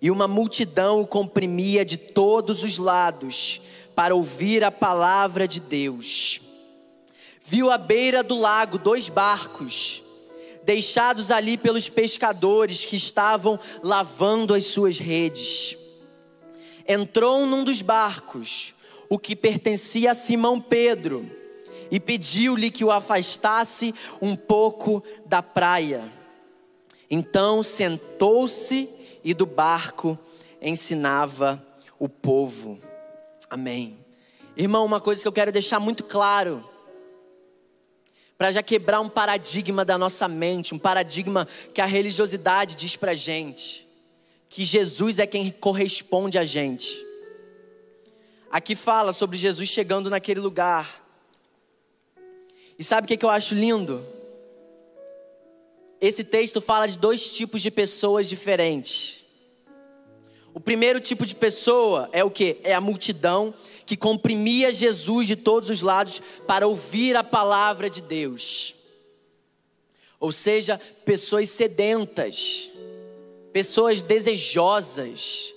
[0.00, 3.60] e uma multidão o comprimia de todos os lados
[3.94, 6.40] para ouvir a palavra de Deus.
[7.42, 10.02] Viu à beira do lago dois barcos,
[10.64, 15.76] deixados ali pelos pescadores que estavam lavando as suas redes.
[16.86, 18.74] Entrou num dos barcos,
[19.08, 21.30] o que pertencia a Simão Pedro,
[21.90, 26.10] e pediu-lhe que o afastasse um pouco da praia.
[27.10, 28.88] Então sentou-se
[29.22, 30.18] e do barco
[30.60, 31.64] ensinava
[31.98, 32.80] o povo.
[33.50, 33.98] Amém.
[34.56, 36.64] Irmão, uma coisa que eu quero deixar muito claro,
[38.36, 43.14] para já quebrar um paradigma da nossa mente, um paradigma que a religiosidade diz para
[43.14, 43.86] gente,
[44.48, 47.06] que Jesus é quem corresponde a gente.
[48.50, 51.02] Aqui fala sobre Jesus chegando naquele lugar.
[52.78, 54.04] E sabe o que, eu acho lindo?
[56.00, 59.22] Esse texto fala de dois tipos de pessoas diferentes.
[60.52, 62.58] O primeiro tipo de pessoa é o que?
[62.62, 63.54] É a multidão
[63.92, 68.74] que comprimia Jesus de todos os lados para ouvir a palavra de Deus.
[70.18, 72.70] Ou seja, pessoas sedentas,
[73.52, 75.52] pessoas desejosas,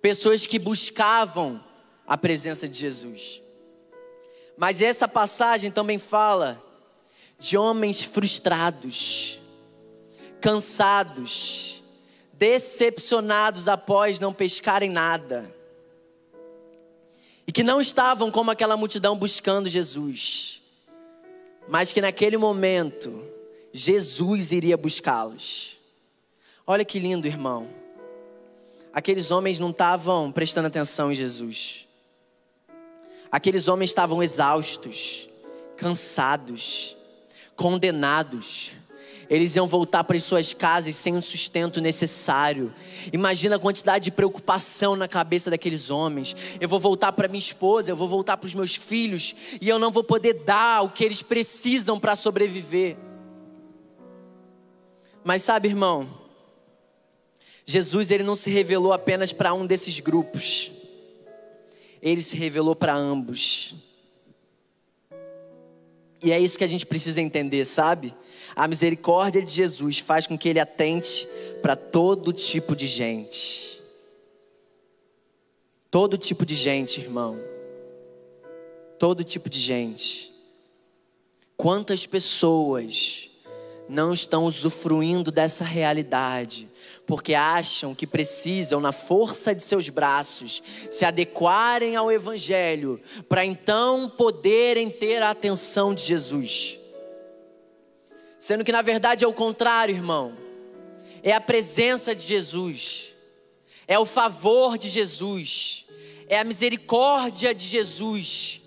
[0.00, 1.62] pessoas que buscavam
[2.06, 3.42] a presença de Jesus.
[4.56, 6.58] Mas essa passagem também fala
[7.38, 9.38] de homens frustrados,
[10.40, 11.82] cansados,
[12.32, 15.54] decepcionados após não pescarem nada.
[17.46, 20.60] E que não estavam como aquela multidão buscando Jesus,
[21.68, 23.22] mas que naquele momento
[23.72, 25.78] Jesus iria buscá-los.
[26.66, 27.68] Olha que lindo, irmão.
[28.92, 31.86] Aqueles homens não estavam prestando atenção em Jesus.
[33.30, 35.28] Aqueles homens estavam exaustos,
[35.76, 36.96] cansados,
[37.54, 38.72] condenados
[39.28, 42.72] Eles iam voltar para as suas casas sem o sustento necessário.
[43.12, 46.36] Imagina a quantidade de preocupação na cabeça daqueles homens.
[46.60, 49.78] Eu vou voltar para minha esposa, eu vou voltar para os meus filhos e eu
[49.78, 52.96] não vou poder dar o que eles precisam para sobreviver.
[55.24, 56.08] Mas sabe, irmão,
[57.64, 60.70] Jesus ele não se revelou apenas para um desses grupos.
[62.00, 63.74] Ele se revelou para ambos.
[66.22, 68.14] E é isso que a gente precisa entender, sabe?
[68.56, 71.28] A misericórdia de Jesus faz com que ele atente
[71.60, 73.82] para todo tipo de gente.
[75.90, 77.38] Todo tipo de gente, irmão.
[78.98, 80.32] Todo tipo de gente.
[81.54, 83.28] Quantas pessoas
[83.90, 86.66] não estão usufruindo dessa realidade,
[87.06, 94.08] porque acham que precisam, na força de seus braços, se adequarem ao Evangelho, para então
[94.08, 96.80] poderem ter a atenção de Jesus.
[98.38, 100.36] Sendo que na verdade é o contrário, irmão.
[101.22, 103.12] É a presença de Jesus,
[103.88, 105.84] é o favor de Jesus,
[106.28, 108.62] é a misericórdia de Jesus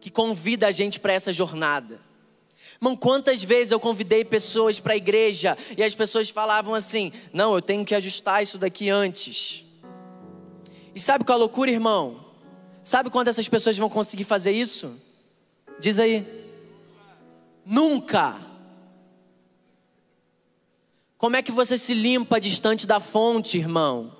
[0.00, 2.00] que convida a gente para essa jornada.
[2.80, 7.54] Irmão, quantas vezes eu convidei pessoas para a igreja e as pessoas falavam assim: não,
[7.54, 9.62] eu tenho que ajustar isso daqui antes.
[10.94, 12.24] E sabe qual é a loucura, irmão?
[12.82, 14.92] Sabe quando essas pessoas vão conseguir fazer isso?
[15.78, 16.26] Diz aí.
[17.64, 18.49] Nunca.
[21.20, 24.10] Como é que você se limpa distante da fonte, irmão?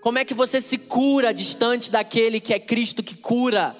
[0.00, 3.76] Como é que você se cura distante daquele que é Cristo que cura?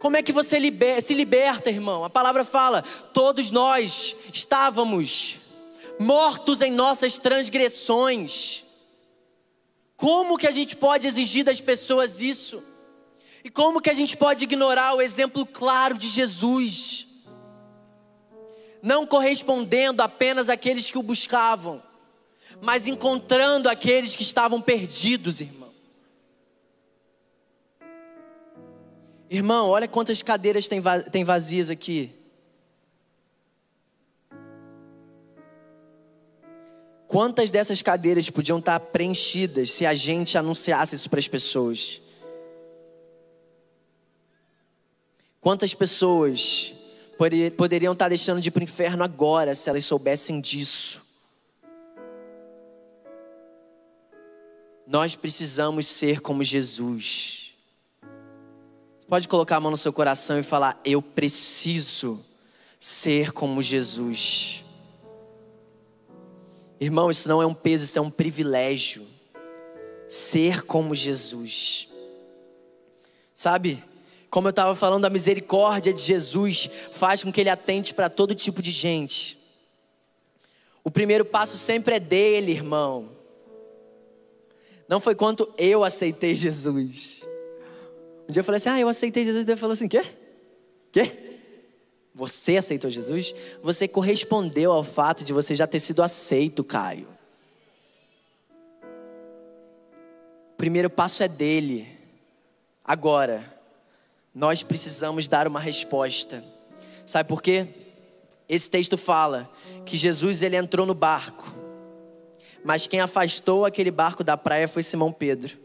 [0.00, 2.02] Como é que você liber, se liberta, irmão?
[2.02, 2.82] A palavra fala:
[3.14, 5.36] todos nós estávamos
[5.96, 8.64] mortos em nossas transgressões.
[9.96, 12.60] Como que a gente pode exigir das pessoas isso?
[13.44, 17.07] E como que a gente pode ignorar o exemplo claro de Jesus?
[18.82, 21.82] Não correspondendo apenas àqueles que o buscavam,
[22.60, 25.72] mas encontrando aqueles que estavam perdidos, irmão.
[29.30, 32.14] Irmão, olha quantas cadeiras tem vazias aqui.
[37.06, 42.02] Quantas dessas cadeiras podiam estar preenchidas se a gente anunciasse isso para as pessoas?
[45.40, 46.74] Quantas pessoas
[47.56, 51.02] poderiam estar deixando de ir para o inferno agora se elas soubessem disso.
[54.86, 57.52] Nós precisamos ser como Jesus.
[59.08, 62.24] Pode colocar a mão no seu coração e falar: Eu preciso
[62.80, 64.64] ser como Jesus.
[66.80, 69.06] Irmão, isso não é um peso, isso é um privilégio.
[70.08, 71.88] Ser como Jesus.
[73.34, 73.82] Sabe?
[74.30, 78.34] Como eu estava falando, a misericórdia de Jesus faz com que ele atente para todo
[78.34, 79.38] tipo de gente.
[80.84, 83.10] O primeiro passo sempre é dele, irmão.
[84.86, 87.26] Não foi quanto eu aceitei Jesus.
[88.28, 89.46] Um dia eu falei assim: Ah, eu aceitei Jesus.
[89.46, 90.04] Ele falou assim: Quê?
[90.92, 91.12] Quê?
[92.14, 93.34] Você aceitou Jesus?
[93.62, 97.08] Você correspondeu ao fato de você já ter sido aceito, Caio.
[100.52, 101.86] O primeiro passo é dele.
[102.84, 103.57] Agora
[104.38, 106.44] nós precisamos dar uma resposta.
[107.04, 107.66] Sabe por quê?
[108.48, 109.50] Esse texto fala
[109.84, 111.52] que Jesus ele entrou no barco,
[112.64, 115.58] mas quem afastou aquele barco da praia foi Simão Pedro.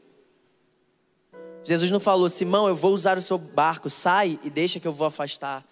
[1.64, 4.92] Jesus não falou, Simão, eu vou usar o seu barco, sai e deixa que eu
[4.92, 5.64] vou afastar.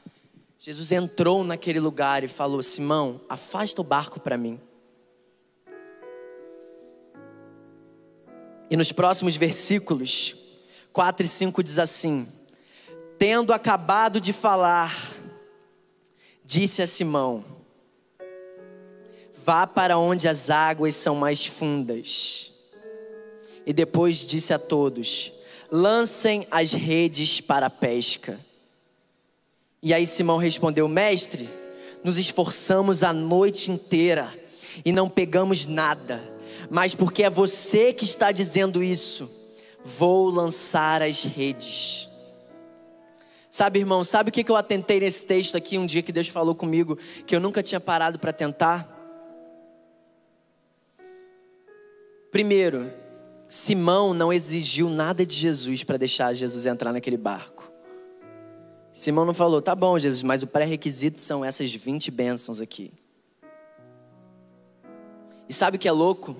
[0.59, 4.61] Jesus entrou naquele lugar e falou: Simão, afasta o barco para mim.
[8.69, 10.35] E nos próximos versículos,
[10.93, 12.27] 4 e 5 diz assim:
[13.21, 15.13] Tendo acabado de falar,
[16.43, 17.45] disse a Simão:
[19.45, 22.51] Vá para onde as águas são mais fundas.
[23.63, 25.31] E depois disse a todos:
[25.71, 28.39] Lancem as redes para a pesca.
[29.83, 31.47] E aí Simão respondeu: Mestre,
[32.03, 34.33] nos esforçamos a noite inteira
[34.83, 36.23] e não pegamos nada,
[36.71, 39.29] mas porque é você que está dizendo isso,
[39.85, 42.09] vou lançar as redes.
[43.51, 46.55] Sabe, irmão, sabe o que eu atentei nesse texto aqui um dia que Deus falou
[46.55, 46.97] comigo,
[47.27, 48.97] que eu nunca tinha parado para tentar?
[52.31, 52.89] Primeiro,
[53.49, 57.69] Simão não exigiu nada de Jesus para deixar Jesus entrar naquele barco.
[58.93, 62.93] Simão não falou, tá bom, Jesus, mas o pré-requisito são essas 20 bênçãos aqui.
[65.49, 66.37] E sabe o que é louco?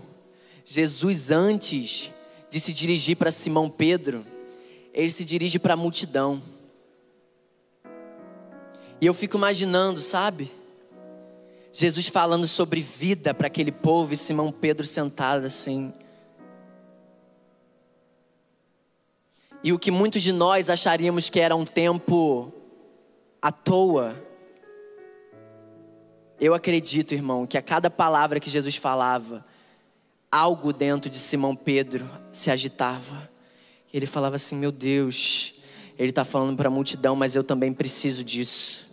[0.66, 2.10] Jesus, antes
[2.50, 4.26] de se dirigir para Simão Pedro,
[4.94, 6.42] ele se dirige para a multidão.
[9.02, 10.52] E eu fico imaginando, sabe?
[11.74, 15.92] Jesus falando sobre vida para aquele povo e Simão Pedro sentado assim.
[19.64, 22.54] E o que muitos de nós acharíamos que era um tempo
[23.42, 24.16] à toa,
[26.40, 29.44] eu acredito, irmão, que a cada palavra que Jesus falava,
[30.32, 33.28] algo dentro de Simão Pedro se agitava.
[33.92, 35.56] Ele falava assim: Meu Deus,
[35.98, 38.91] ele está falando para a multidão, mas eu também preciso disso.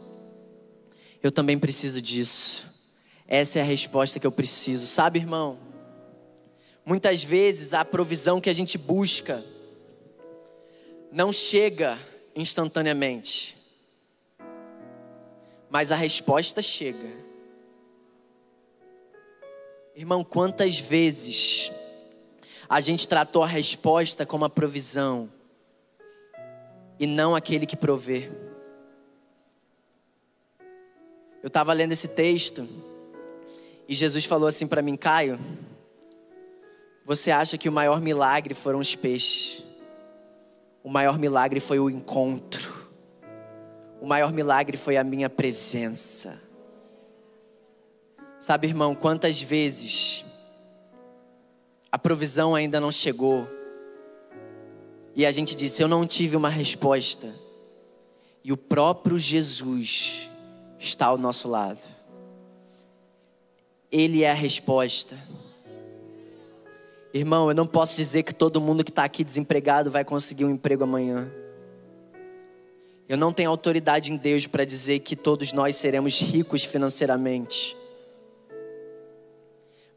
[1.23, 2.67] Eu também preciso disso.
[3.27, 4.87] Essa é a resposta que eu preciso.
[4.87, 5.59] Sabe, irmão?
[6.85, 9.45] Muitas vezes a provisão que a gente busca
[11.13, 11.99] não chega
[12.35, 13.57] instantaneamente,
[15.69, 17.29] mas a resposta chega.
[19.95, 21.73] Irmão, quantas vezes
[22.69, 25.31] a gente tratou a resposta como a provisão
[26.99, 28.31] e não aquele que provê?
[31.43, 32.69] Eu estava lendo esse texto
[33.89, 35.39] e Jesus falou assim para mim, Caio,
[37.05, 39.65] você acha que o maior milagre foram os peixes?
[40.83, 42.89] O maior milagre foi o encontro.
[44.01, 46.41] O maior milagre foi a minha presença.
[48.39, 50.25] Sabe, irmão, quantas vezes
[51.91, 53.49] a provisão ainda não chegou
[55.15, 57.35] e a gente disse: Eu não tive uma resposta,
[58.45, 60.28] e o próprio Jesus
[60.79, 61.81] está ao nosso lado,
[63.91, 65.17] Ele é a resposta.
[67.13, 70.51] Irmão, eu não posso dizer que todo mundo que está aqui desempregado vai conseguir um
[70.51, 71.31] emprego amanhã.
[73.09, 77.77] Eu não tenho autoridade em Deus para dizer que todos nós seremos ricos financeiramente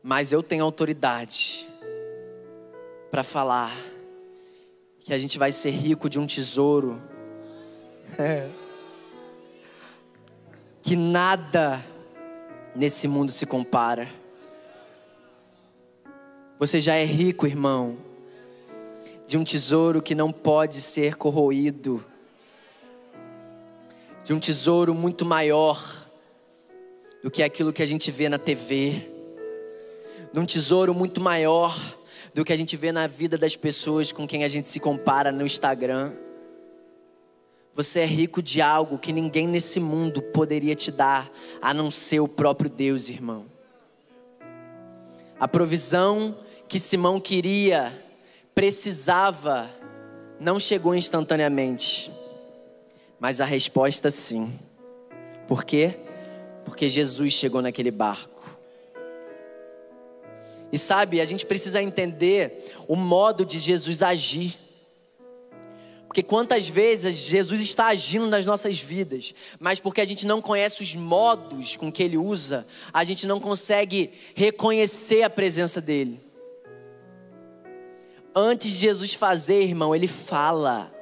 [0.03, 1.67] mas eu tenho autoridade
[3.11, 3.75] para falar
[5.01, 7.01] que a gente vai ser rico de um tesouro.
[8.17, 8.49] É.
[10.81, 11.83] Que nada
[12.75, 14.07] nesse mundo se compara.
[16.59, 17.97] Você já é rico, irmão,
[19.27, 22.03] de um tesouro que não pode ser corroído,
[24.23, 26.07] de um tesouro muito maior
[27.23, 29.11] do que aquilo que a gente vê na TV
[30.33, 31.77] num tesouro muito maior
[32.33, 35.31] do que a gente vê na vida das pessoas com quem a gente se compara
[35.31, 36.13] no Instagram.
[37.73, 42.19] Você é rico de algo que ninguém nesse mundo poderia te dar, a não ser
[42.19, 43.45] o próprio Deus, irmão.
[45.39, 47.91] A provisão que Simão queria,
[48.53, 49.69] precisava,
[50.39, 52.11] não chegou instantaneamente,
[53.19, 54.51] mas a resposta sim.
[55.47, 55.99] Por quê?
[56.65, 58.31] Porque Jesus chegou naquele barco.
[60.71, 64.57] E sabe, a gente precisa entender o modo de Jesus agir.
[66.11, 70.83] Porque quantas vezes Jesus está agindo nas nossas vidas, mas porque a gente não conhece
[70.83, 76.21] os modos com que ele usa, a gente não consegue reconhecer a presença dele.
[78.35, 80.93] Antes de Jesus fazer, irmão, ele fala.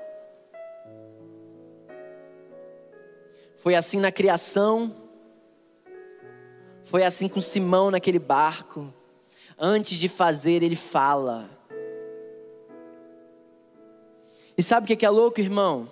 [3.57, 4.95] Foi assim na criação,
[6.84, 8.93] foi assim com Simão naquele barco
[9.57, 11.49] antes de fazer, ele fala.
[14.60, 15.89] E sabe o que é louco, irmão?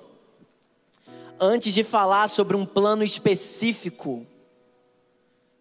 [1.39, 4.27] Antes de falar sobre um plano específico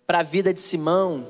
[0.04, 1.24] para a vida de Simão,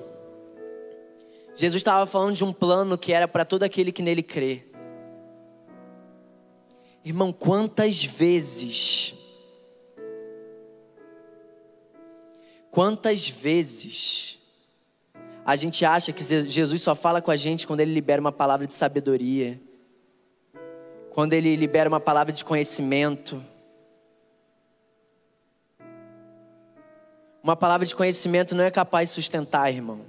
[1.54, 4.64] Jesus estava falando de um plano que era para todo aquele que nele crê.
[7.04, 9.12] Irmão, quantas vezes,
[12.70, 14.38] quantas vezes
[15.44, 18.66] a gente acha que Jesus só fala com a gente quando ele libera uma palavra
[18.66, 19.60] de sabedoria,
[21.16, 23.42] quando ele libera uma palavra de conhecimento.
[27.42, 30.04] Uma palavra de conhecimento não é capaz de sustentar, irmão.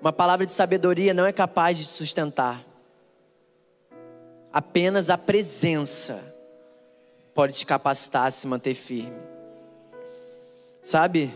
[0.00, 2.64] Uma palavra de sabedoria não é capaz de sustentar.
[4.50, 6.24] Apenas a presença
[7.34, 9.20] pode te capacitar a se manter firme.
[10.80, 11.34] Sabe?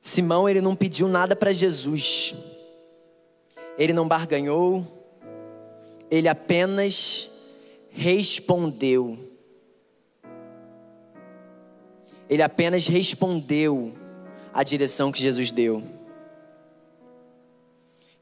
[0.00, 2.34] Simão ele não pediu nada para Jesus.
[3.78, 4.95] Ele não barganhou.
[6.10, 7.30] Ele apenas
[7.90, 9.18] respondeu.
[12.28, 13.92] Ele apenas respondeu
[14.52, 15.82] à direção que Jesus deu.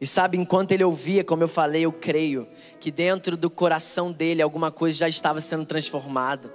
[0.01, 2.47] E sabe, enquanto ele ouvia, como eu falei, eu creio
[2.81, 6.53] que dentro do coração dele alguma coisa já estava sendo transformada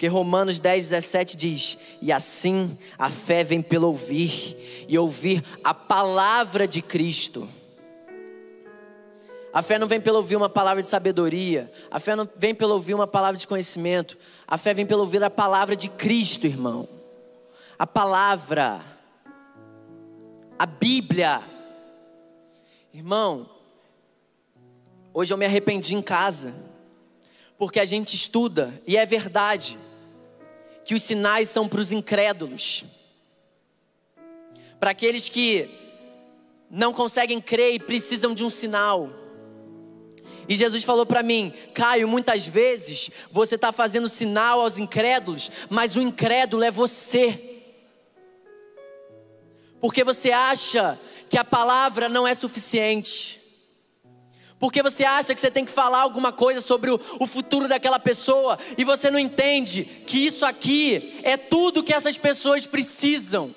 [0.00, 5.74] porque Romanos 10, 17 diz: E assim a fé vem pelo ouvir, e ouvir a
[5.74, 7.46] palavra de Cristo.
[9.52, 11.72] A fé não vem pelo ouvir uma palavra de sabedoria.
[11.90, 14.16] A fé não vem pelo ouvir uma palavra de conhecimento.
[14.46, 16.88] A fé vem pelo ouvir a palavra de Cristo, irmão.
[17.76, 18.80] A palavra.
[20.56, 21.42] A Bíblia.
[22.94, 23.48] Irmão,
[25.12, 26.54] hoje eu me arrependi em casa.
[27.58, 29.78] Porque a gente estuda, e é verdade,
[30.84, 32.84] que os sinais são para os incrédulos.
[34.78, 35.68] Para aqueles que
[36.70, 39.19] não conseguem crer e precisam de um sinal.
[40.50, 45.94] E Jesus falou para mim, Caio, muitas vezes você está fazendo sinal aos incrédulos, mas
[45.94, 47.62] o incrédulo é você.
[49.80, 50.98] Porque você acha
[51.28, 53.40] que a palavra não é suficiente.
[54.58, 58.58] Porque você acha que você tem que falar alguma coisa sobre o, futuro daquela pessoa
[58.76, 63.54] e você não entende que isso aqui é tudo que essas pessoas precisam.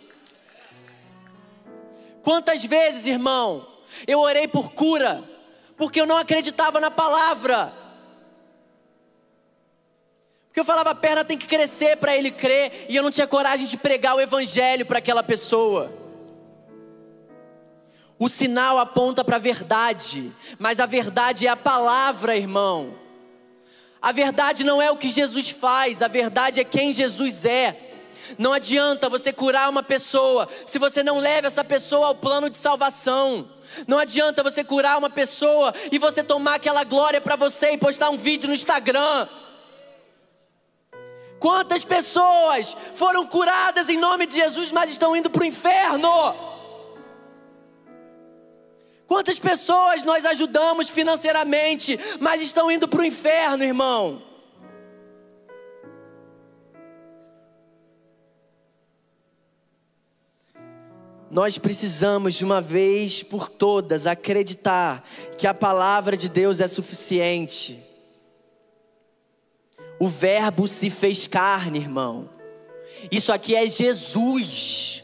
[2.21, 3.67] Quantas vezes, irmão,
[4.05, 5.32] eu orei por cura,
[5.77, 7.73] porque eu não acreditava na palavra.
[10.47, 13.25] Porque eu falava, a perna tem que crescer para ele crer, e eu não tinha
[13.25, 15.91] coragem de pregar o evangelho para aquela pessoa.
[18.19, 22.93] O sinal aponta para a verdade, mas a verdade é a palavra, irmão.
[24.01, 27.91] A verdade não é o que Jesus faz, a verdade é quem Jesus é.
[28.37, 32.57] Não adianta você curar uma pessoa se você não leva essa pessoa ao plano de
[32.57, 33.49] salvação.
[33.87, 38.09] Não adianta você curar uma pessoa e você tomar aquela glória para você e postar
[38.09, 39.27] um vídeo no Instagram.
[41.39, 46.09] Quantas pessoas foram curadas em nome de Jesus, mas estão indo para o inferno?
[49.05, 54.32] Quantas pessoas nós ajudamos financeiramente, mas estão indo para o inferno, irmão?
[61.33, 65.03] Nós precisamos de uma vez por todas acreditar
[65.35, 67.79] que a palavra de Deus é suficiente.
[69.99, 72.29] O Verbo se fez carne, irmão.
[73.11, 75.03] Isso aqui é Jesus.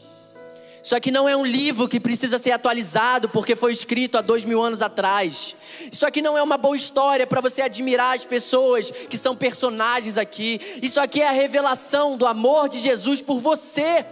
[0.80, 4.44] Isso aqui não é um livro que precisa ser atualizado porque foi escrito há dois
[4.44, 5.56] mil anos atrás.
[5.90, 10.16] Isso aqui não é uma boa história para você admirar as pessoas que são personagens
[10.16, 10.60] aqui.
[10.80, 14.06] Isso aqui é a revelação do amor de Jesus por você.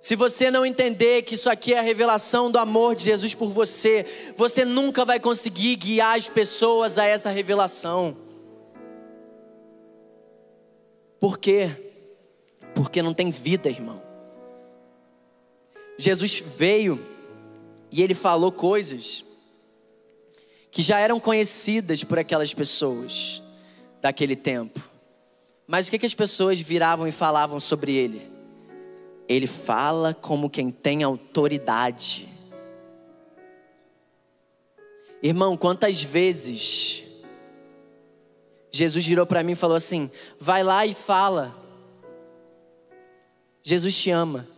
[0.00, 3.50] Se você não entender que isso aqui é a revelação do amor de Jesus por
[3.50, 8.16] você, você nunca vai conseguir guiar as pessoas a essa revelação.
[11.20, 11.70] Por quê?
[12.74, 14.02] Porque não tem vida, irmão.
[15.98, 17.06] Jesus veio
[17.92, 19.22] e ele falou coisas
[20.70, 23.42] que já eram conhecidas por aquelas pessoas
[24.00, 24.80] daquele tempo.
[25.66, 28.29] Mas o que, que as pessoas viravam e falavam sobre ele?
[29.30, 32.28] Ele fala como quem tem autoridade.
[35.22, 37.04] Irmão, quantas vezes
[38.72, 40.10] Jesus virou para mim e falou assim:
[40.40, 41.54] vai lá e fala.
[43.62, 44.48] Jesus te ama.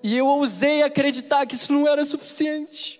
[0.00, 2.99] E eu ousei acreditar que isso não era suficiente.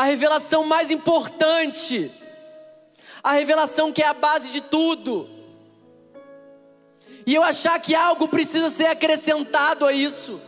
[0.00, 2.10] A revelação mais importante,
[3.22, 5.28] a revelação que é a base de tudo.
[7.26, 10.40] E eu achar que algo precisa ser acrescentado a isso.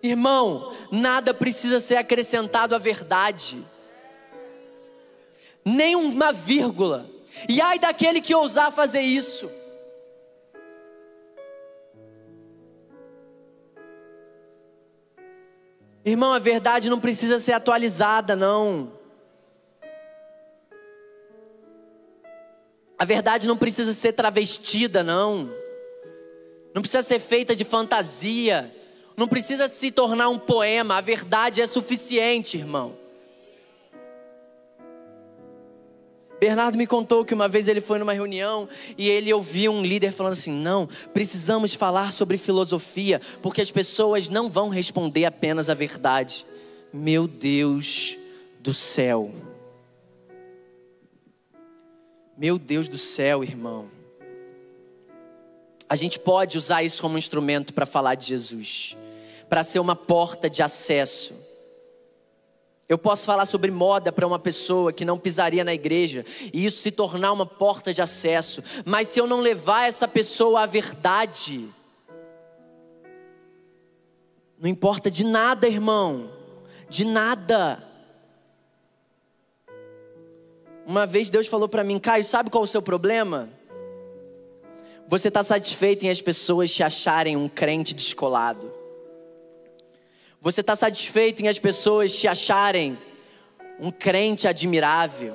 [0.00, 3.60] Irmão, nada precisa ser acrescentado à verdade,
[5.64, 7.10] nem uma vírgula.
[7.48, 9.50] E ai daquele que ousar fazer isso.
[16.04, 18.92] Irmão, a verdade não precisa ser atualizada, não.
[22.98, 25.50] A verdade não precisa ser travestida, não.
[26.74, 28.74] Não precisa ser feita de fantasia.
[29.16, 30.96] Não precisa se tornar um poema.
[30.96, 32.99] A verdade é suficiente, irmão.
[36.40, 38.66] Bernardo me contou que uma vez ele foi numa reunião
[38.96, 44.30] e ele ouviu um líder falando assim: não, precisamos falar sobre filosofia, porque as pessoas
[44.30, 46.46] não vão responder apenas a verdade.
[46.90, 48.16] Meu Deus
[48.58, 49.30] do céu.
[52.38, 53.90] Meu Deus do céu, irmão.
[55.86, 58.96] A gente pode usar isso como instrumento para falar de Jesus,
[59.46, 61.34] para ser uma porta de acesso
[62.90, 66.82] eu posso falar sobre moda para uma pessoa que não pisaria na igreja e isso
[66.82, 71.68] se tornar uma porta de acesso, mas se eu não levar essa pessoa à verdade,
[74.58, 76.32] não importa de nada, irmão.
[76.88, 77.80] De nada.
[80.84, 83.48] Uma vez Deus falou para mim, Caio, sabe qual é o seu problema?
[85.06, 88.79] Você está satisfeito em as pessoas te acharem um crente descolado.
[90.40, 92.96] Você está satisfeito em as pessoas te acharem
[93.78, 95.34] um crente admirável.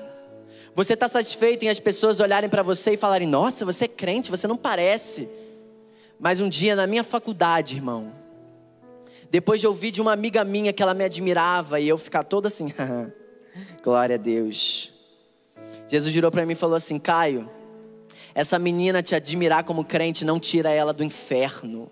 [0.73, 4.31] Você está satisfeito em as pessoas olharem para você e falarem: Nossa, você é crente,
[4.31, 5.29] você não parece.
[6.19, 8.13] Mas um dia na minha faculdade, irmão,
[9.29, 12.47] depois de ouvir de uma amiga minha que ela me admirava e eu ficar todo
[12.47, 12.73] assim,
[13.83, 14.91] glória a Deus.
[15.87, 17.47] Jesus girou para mim e falou assim: Caio,
[18.33, 21.91] essa menina te admirar como crente não tira ela do inferno.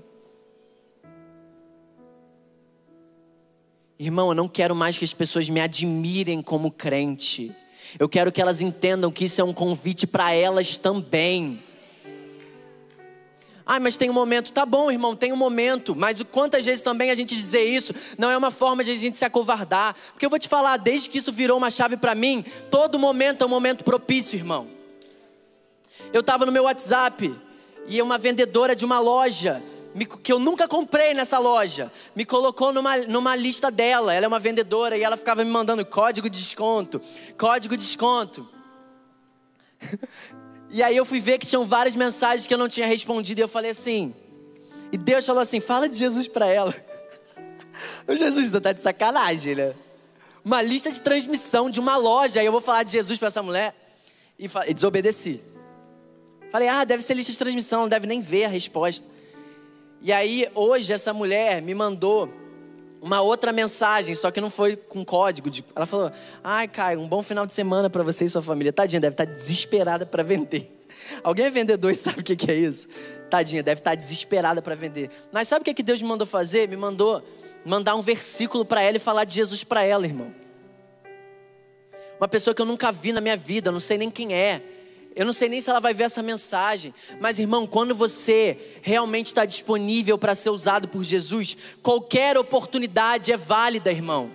[4.00, 7.52] Irmão, eu não quero mais que as pessoas me admirem como crente.
[8.00, 11.62] Eu quero que elas entendam que isso é um convite para elas também.
[13.66, 14.52] Ah, mas tem um momento.
[14.52, 15.96] Tá bom, irmão, tem um momento.
[15.96, 19.16] Mas quantas vezes também a gente dizer isso não é uma forma de a gente
[19.16, 19.96] se acovardar.
[20.12, 23.44] Porque eu vou te falar, desde que isso virou uma chave para mim, todo momento
[23.44, 24.68] é um momento propício, irmão.
[26.12, 27.34] Eu estava no meu WhatsApp
[27.88, 29.62] e uma vendedora de uma loja
[30.06, 34.14] que eu nunca comprei nessa loja, me colocou numa, numa lista dela.
[34.14, 37.00] Ela é uma vendedora e ela ficava me mandando código de desconto,
[37.38, 38.50] código de desconto.
[40.72, 43.44] e aí eu fui ver que tinham várias mensagens que eu não tinha respondido e
[43.44, 44.16] eu falei assim.
[44.91, 46.74] E Deus falou assim: fala de Jesus para ela.
[48.08, 49.74] O Jesus tá de sacanagem, né?
[50.46, 52.39] Uma lista de transmissão de uma loja.
[52.39, 53.74] Aí eu vou falar de Jesus para essa mulher
[54.38, 55.41] e, e desobedeci.
[56.52, 59.06] Falei, ah, deve ser lista de transmissão, não deve nem ver a resposta.
[60.04, 62.30] E aí, hoje, essa mulher me mandou
[63.01, 65.49] uma outra mensagem, só que não foi com código.
[65.49, 65.64] De...
[65.74, 66.12] Ela falou:
[66.43, 68.74] Ai, Caio, um bom final de semana para você e sua família.
[68.74, 70.70] Tadinha, deve estar tá desesperada para vender.
[71.24, 72.89] Alguém é vendedor e sabe o que é isso?
[73.30, 75.10] Tadinha, deve estar tá desesperada para vender.
[75.32, 76.68] Mas sabe o que Deus me mandou fazer?
[76.68, 77.24] Me mandou
[77.66, 80.36] mandar um versículo para ela e falar de Jesus para ela, irmão.
[82.20, 84.62] Uma pessoa que eu nunca vi na minha vida, não sei nem quem é.
[85.16, 89.28] Eu não sei nem se ela vai ver essa mensagem, mas irmão, quando você realmente
[89.28, 94.32] está disponível para ser usado por Jesus, qualquer oportunidade é válida, irmão.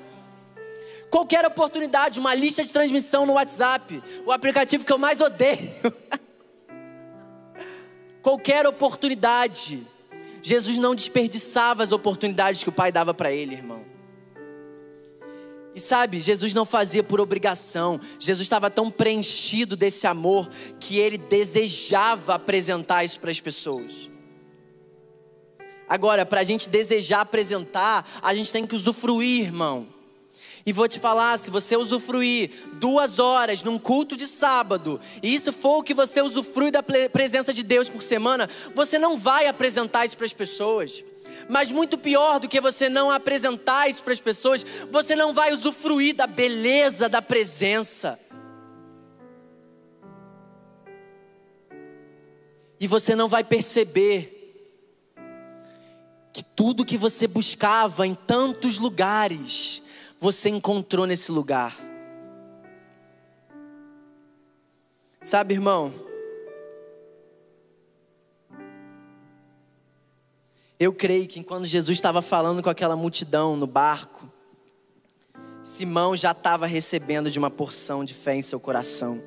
[1.10, 5.72] Qualquer oportunidade, uma lista de transmissão no WhatsApp, o aplicativo que eu mais odeio.
[8.22, 9.82] qualquer oportunidade.
[10.42, 13.97] Jesus não desperdiçava as oportunidades que o Pai dava para ele, irmão.
[15.78, 18.00] E sabe, Jesus não fazia por obrigação.
[18.18, 20.50] Jesus estava tão preenchido desse amor
[20.80, 24.10] que ele desejava apresentar isso para as pessoas.
[25.88, 29.86] Agora, para a gente desejar apresentar, a gente tem que usufruir, irmão.
[30.66, 35.52] E vou te falar, se você usufruir duas horas num culto de sábado, e isso
[35.52, 40.06] for o que você usufrui da presença de Deus por semana, você não vai apresentar
[40.06, 41.04] isso para as pessoas.
[41.48, 45.52] Mas muito pior do que você não apresentar isso para as pessoas, você não vai
[45.52, 48.18] usufruir da beleza da presença.
[52.80, 54.34] E você não vai perceber
[56.32, 59.82] que tudo que você buscava em tantos lugares,
[60.20, 61.76] você encontrou nesse lugar.
[65.20, 66.07] Sabe, irmão?
[70.80, 74.30] Eu creio que quando Jesus estava falando com aquela multidão no barco,
[75.64, 79.20] Simão já estava recebendo de uma porção de fé em seu coração.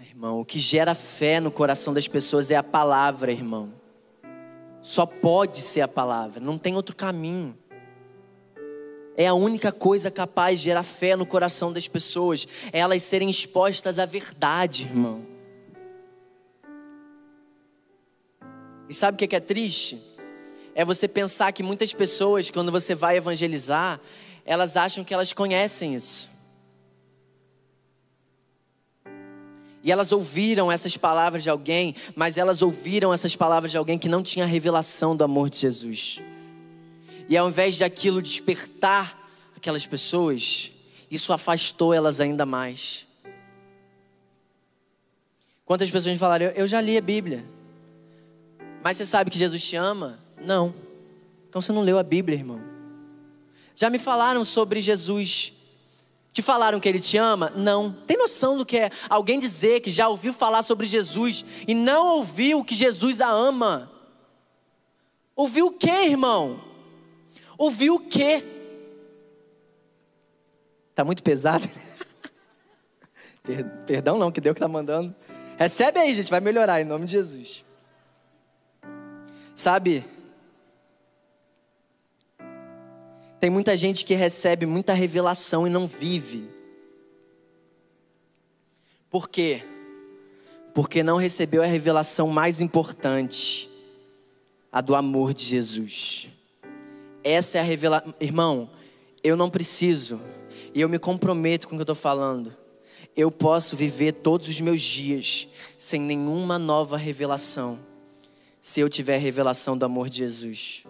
[0.00, 3.72] Irmão, o que gera fé no coração das pessoas é a palavra, irmão.
[4.80, 7.56] Só pode ser a palavra, não tem outro caminho.
[9.18, 13.28] É a única coisa capaz de gerar fé no coração das pessoas, é elas serem
[13.28, 15.29] expostas à verdade, irmão.
[18.90, 20.02] E sabe o que é triste?
[20.74, 24.00] É você pensar que muitas pessoas, quando você vai evangelizar,
[24.44, 26.28] elas acham que elas conhecem isso.
[29.84, 34.08] E elas ouviram essas palavras de alguém, mas elas ouviram essas palavras de alguém que
[34.08, 36.20] não tinha revelação do amor de Jesus.
[37.28, 39.16] E ao invés de aquilo despertar
[39.56, 40.72] aquelas pessoas,
[41.08, 43.06] isso afastou elas ainda mais.
[45.64, 47.59] Quantas pessoas falaram, eu já li a Bíblia.
[48.82, 50.18] Mas você sabe que Jesus te ama?
[50.40, 50.74] Não.
[51.48, 52.60] Então você não leu a Bíblia, irmão.
[53.74, 55.52] Já me falaram sobre Jesus.
[56.32, 57.52] Te falaram que ele te ama?
[57.56, 57.92] Não.
[57.92, 62.18] Tem noção do que é alguém dizer que já ouviu falar sobre Jesus e não
[62.18, 63.90] ouviu que Jesus a ama?
[65.34, 66.60] Ouviu o que, irmão?
[67.58, 68.44] Ouviu o que?
[70.94, 71.68] Tá muito pesado?
[73.86, 75.14] Perdão não, que Deus que tá mandando.
[75.58, 77.64] Recebe aí, gente, vai melhorar em nome de Jesus.
[79.60, 80.02] Sabe?
[83.38, 86.48] Tem muita gente que recebe muita revelação e não vive.
[89.10, 89.62] Por quê?
[90.72, 93.68] Porque não recebeu a revelação mais importante,
[94.72, 96.28] a do amor de Jesus.
[97.22, 98.14] Essa é a revelação.
[98.18, 98.70] Irmão,
[99.22, 100.18] eu não preciso,
[100.72, 102.56] e eu me comprometo com o que eu estou falando.
[103.14, 105.48] Eu posso viver todos os meus dias
[105.78, 107.89] sem nenhuma nova revelação
[108.60, 110.84] se eu tiver revelação do amor de Jesus.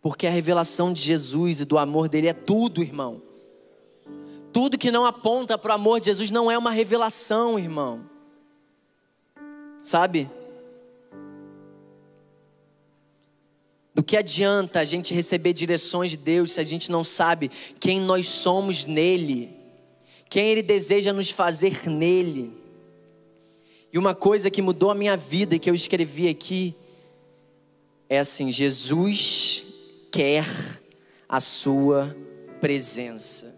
[0.00, 3.20] Porque a revelação de Jesus e do amor dele é tudo, irmão.
[4.52, 8.08] Tudo que não aponta para o amor de Jesus não é uma revelação, irmão.
[9.82, 10.30] Sabe?
[13.94, 18.00] Do que adianta a gente receber direções de Deus se a gente não sabe quem
[18.00, 19.54] nós somos nele,
[20.28, 22.59] quem Ele deseja nos fazer nele?
[23.92, 26.76] E uma coisa que mudou a minha vida e que eu escrevi aqui
[28.08, 29.64] é assim: Jesus
[30.10, 30.46] quer
[31.28, 32.16] a Sua
[32.60, 33.54] presença.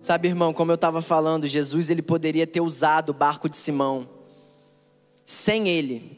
[0.00, 4.08] Sabe, irmão, como eu estava falando, Jesus ele poderia ter usado o barco de Simão
[5.24, 6.16] sem ele.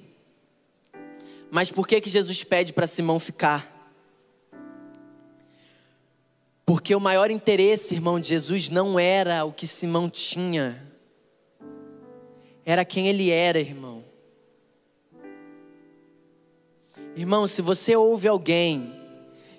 [1.50, 3.80] Mas por que que Jesus pede para Simão ficar?
[6.64, 10.89] Porque o maior interesse, irmão, de Jesus não era o que Simão tinha,
[12.70, 14.04] era quem ele era, irmão.
[17.16, 18.94] Irmão, se você ouve alguém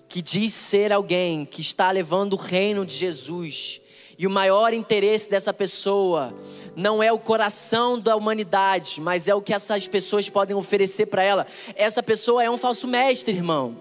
[0.07, 3.81] que diz ser alguém que está levando o reino de Jesus,
[4.17, 6.33] e o maior interesse dessa pessoa
[6.75, 11.23] não é o coração da humanidade, mas é o que essas pessoas podem oferecer para
[11.23, 11.47] ela.
[11.75, 13.77] Essa pessoa é um falso mestre, irmão.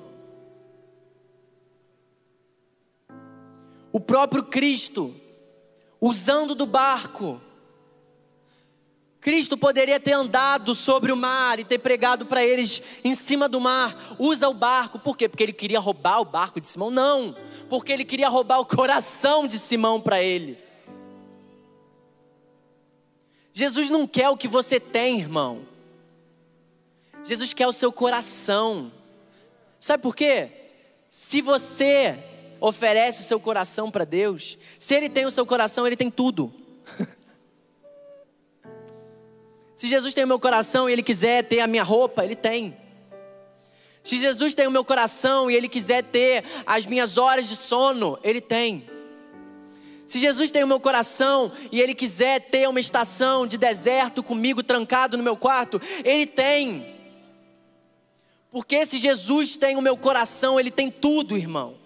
[3.92, 5.14] O próprio Cristo,
[6.00, 7.40] usando do barco,
[9.20, 13.60] Cristo poderia ter andado sobre o mar e ter pregado para eles em cima do
[13.60, 14.16] mar.
[14.18, 15.28] Usa o barco, por quê?
[15.28, 16.90] Porque ele queria roubar o barco de Simão?
[16.90, 17.36] Não,
[17.68, 20.58] porque ele queria roubar o coração de Simão para ele.
[23.52, 25.66] Jesus não quer o que você tem, irmão.
[27.22, 28.90] Jesus quer o seu coração.
[29.78, 30.50] Sabe por quê?
[31.10, 32.18] Se você
[32.58, 36.59] oferece o seu coração para Deus, se Ele tem o seu coração, Ele tem tudo.
[39.80, 42.76] Se Jesus tem o meu coração e Ele quiser ter a minha roupa, Ele tem.
[44.04, 48.18] Se Jesus tem o meu coração e Ele quiser ter as minhas horas de sono,
[48.22, 48.86] Ele tem.
[50.06, 54.62] Se Jesus tem o meu coração e Ele quiser ter uma estação de deserto comigo
[54.62, 56.94] trancado no meu quarto, Ele tem.
[58.50, 61.79] Porque se Jesus tem o meu coração, Ele tem tudo, irmão.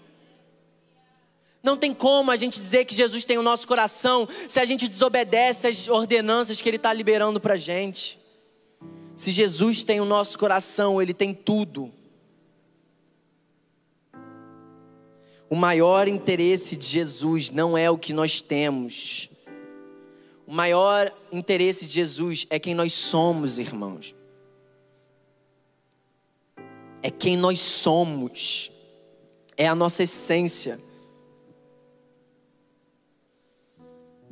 [1.64, 4.86] Não tem como a gente dizer que Jesus tem o nosso coração se a gente
[4.86, 8.20] desobedece às ordenanças que Ele está liberando para a gente.
[9.16, 11.90] Se Jesus tem o nosso coração, Ele tem tudo.
[15.48, 19.30] O maior interesse de Jesus não é o que nós temos.
[20.46, 24.14] O maior interesse de Jesus é quem nós somos, irmãos.
[27.02, 28.70] É quem nós somos.
[29.56, 30.78] É a nossa essência.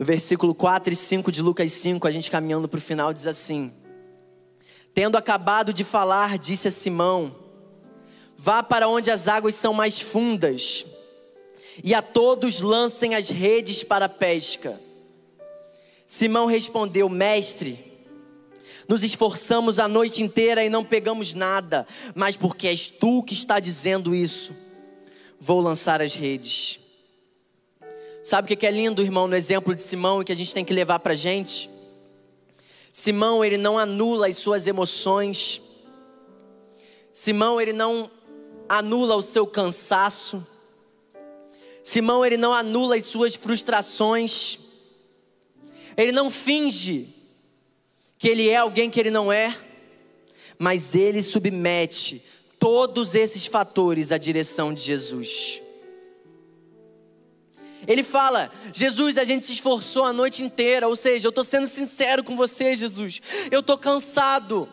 [0.03, 3.25] No versículo 4 e 5 de Lucas 5, a gente caminhando para o final, diz
[3.25, 3.73] assim:
[4.93, 7.33] Tendo acabado de falar, disse a Simão:
[8.37, 10.85] Vá para onde as águas são mais fundas,
[11.85, 14.77] e a todos lancem as redes para a pesca.
[16.05, 17.79] Simão respondeu: Mestre,
[18.89, 23.61] nos esforçamos a noite inteira e não pegamos nada, mas porque és tu que está
[23.61, 24.53] dizendo isso,
[25.41, 26.82] vou lançar as redes.
[28.25, 30.65] Sabe o que é lindo, irmão, no exemplo de Simão e que a gente tem
[30.65, 31.69] que levar para a gente?
[32.93, 35.61] Simão, ele não anula as suas emoções.
[37.13, 38.09] Simão, ele não
[38.69, 40.47] anula o seu cansaço.
[41.83, 44.57] Simão, ele não anula as suas frustrações.
[45.97, 47.09] Ele não finge
[48.19, 49.59] que ele é alguém que ele não é,
[50.57, 52.23] mas ele submete
[52.57, 55.61] todos esses fatores à direção de Jesus.
[57.87, 61.67] Ele fala: Jesus, a gente se esforçou a noite inteira, ou seja, eu estou sendo
[61.67, 63.21] sincero com você, Jesus,
[63.51, 64.69] eu estou cansado.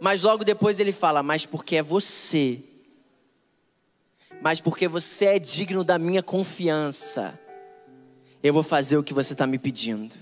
[0.00, 2.62] Mas logo depois ele fala: Mas porque é você,
[4.40, 7.38] mas porque você é digno da minha confiança,
[8.42, 10.14] eu vou fazer o que você está me pedindo.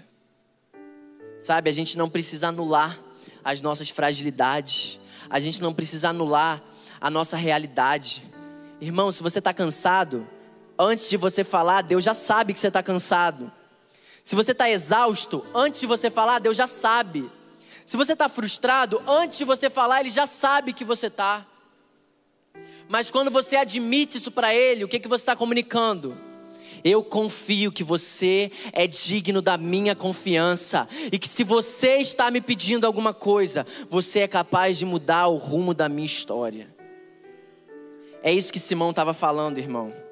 [1.38, 2.98] Sabe, a gente não precisa anular
[3.44, 6.62] as nossas fragilidades, a gente não precisa anular
[6.98, 8.22] a nossa realidade.
[8.80, 10.26] Irmão, se você está cansado,
[10.78, 13.50] antes de você falar, Deus já sabe que você está cansado.
[14.24, 17.30] Se você está exausto, antes de você falar, Deus já sabe.
[17.86, 21.46] Se você está frustrado, antes de você falar, ele já sabe que você está.
[22.88, 26.16] Mas quando você admite isso para ele, o que, que você está comunicando?
[26.82, 32.42] Eu confio que você é digno da minha confiança e que se você está me
[32.42, 36.68] pedindo alguma coisa, você é capaz de mudar o rumo da minha história.
[38.22, 40.03] É isso que Simão estava falando, irmão.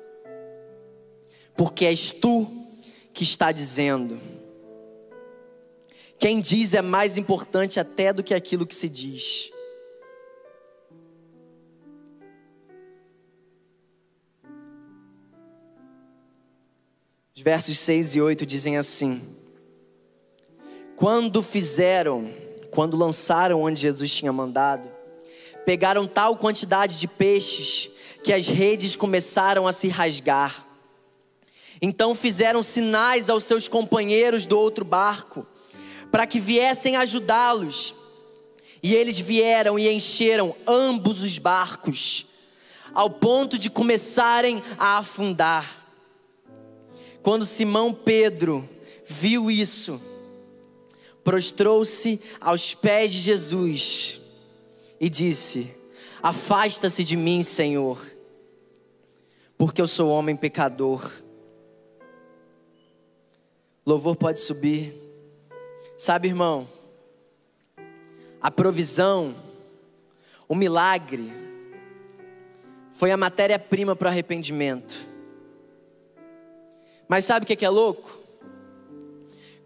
[1.56, 2.46] Porque és tu
[3.12, 4.20] que está dizendo.
[6.18, 9.50] Quem diz é mais importante até do que aquilo que se diz.
[17.34, 19.20] Os versos 6 e 8 dizem assim:
[20.94, 22.32] Quando fizeram,
[22.70, 24.88] quando lançaram onde Jesus tinha mandado,
[25.66, 27.90] pegaram tal quantidade de peixes
[28.22, 30.71] que as redes começaram a se rasgar.
[31.84, 35.44] Então fizeram sinais aos seus companheiros do outro barco,
[36.12, 37.92] para que viessem ajudá-los.
[38.80, 42.26] E eles vieram e encheram ambos os barcos,
[42.94, 45.82] ao ponto de começarem a afundar.
[47.20, 48.68] Quando Simão Pedro
[49.04, 50.00] viu isso,
[51.24, 54.20] prostrou-se aos pés de Jesus
[55.00, 55.68] e disse:
[56.22, 58.04] Afasta-se de mim, Senhor,
[59.58, 61.21] porque eu sou homem pecador.
[63.84, 64.94] Louvor pode subir.
[65.98, 66.68] Sabe, irmão,
[68.40, 69.34] a provisão,
[70.48, 71.32] o milagre,
[72.92, 74.94] foi a matéria-prima para o arrependimento.
[77.08, 78.18] Mas sabe o que é louco?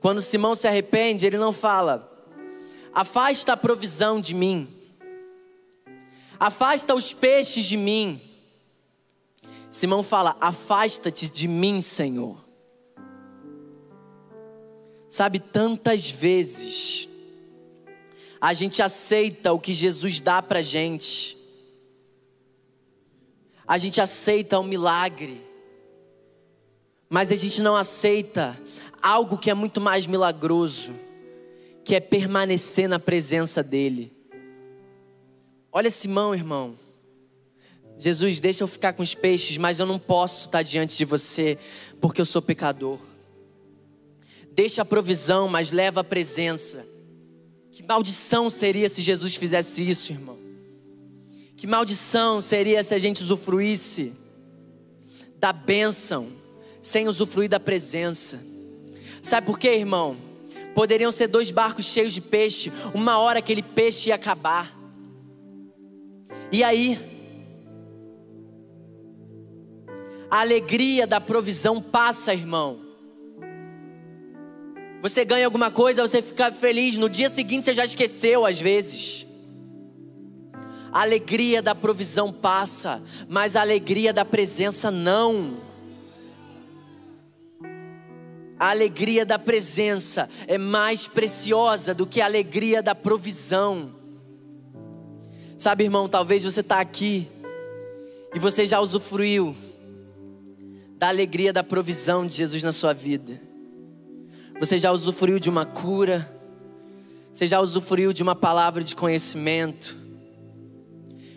[0.00, 2.10] Quando Simão se arrepende, ele não fala,
[2.94, 4.68] afasta a provisão de mim,
[6.38, 8.20] afasta os peixes de mim.
[9.70, 12.45] Simão fala, afasta-te de mim, Senhor.
[15.08, 17.08] Sabe, tantas vezes
[18.40, 21.36] a gente aceita o que Jesus dá pra gente,
[23.66, 25.40] a gente aceita o milagre,
[27.08, 28.56] mas a gente não aceita
[29.02, 30.94] algo que é muito mais milagroso,
[31.84, 34.12] que é permanecer na presença dEle.
[35.72, 36.78] Olha Simão, irmão.
[37.98, 41.58] Jesus, deixa eu ficar com os peixes, mas eu não posso estar diante de você,
[42.00, 43.00] porque eu sou pecador.
[44.56, 46.82] Deixa a provisão, mas leva a presença.
[47.70, 50.38] Que maldição seria se Jesus fizesse isso, irmão?
[51.58, 54.14] Que maldição seria se a gente usufruísse
[55.38, 56.26] da bênção
[56.80, 58.42] sem usufruir da presença.
[59.20, 60.16] Sabe por quê, irmão?
[60.74, 64.74] Poderiam ser dois barcos cheios de peixe, uma hora aquele peixe ia acabar.
[66.50, 66.98] E aí?
[70.30, 72.85] A alegria da provisão passa, irmão.
[75.02, 79.26] Você ganha alguma coisa, você fica feliz, no dia seguinte você já esqueceu às vezes.
[80.90, 85.58] A alegria da provisão passa, mas a alegria da presença não.
[88.58, 93.94] A alegria da presença é mais preciosa do que a alegria da provisão.
[95.58, 97.28] Sabe, irmão, talvez você está aqui
[98.34, 99.54] e você já usufruiu
[100.96, 103.45] da alegria da provisão de Jesus na sua vida.
[104.58, 106.32] Você já usufruiu de uma cura,
[107.32, 109.94] você já usufruiu de uma palavra de conhecimento,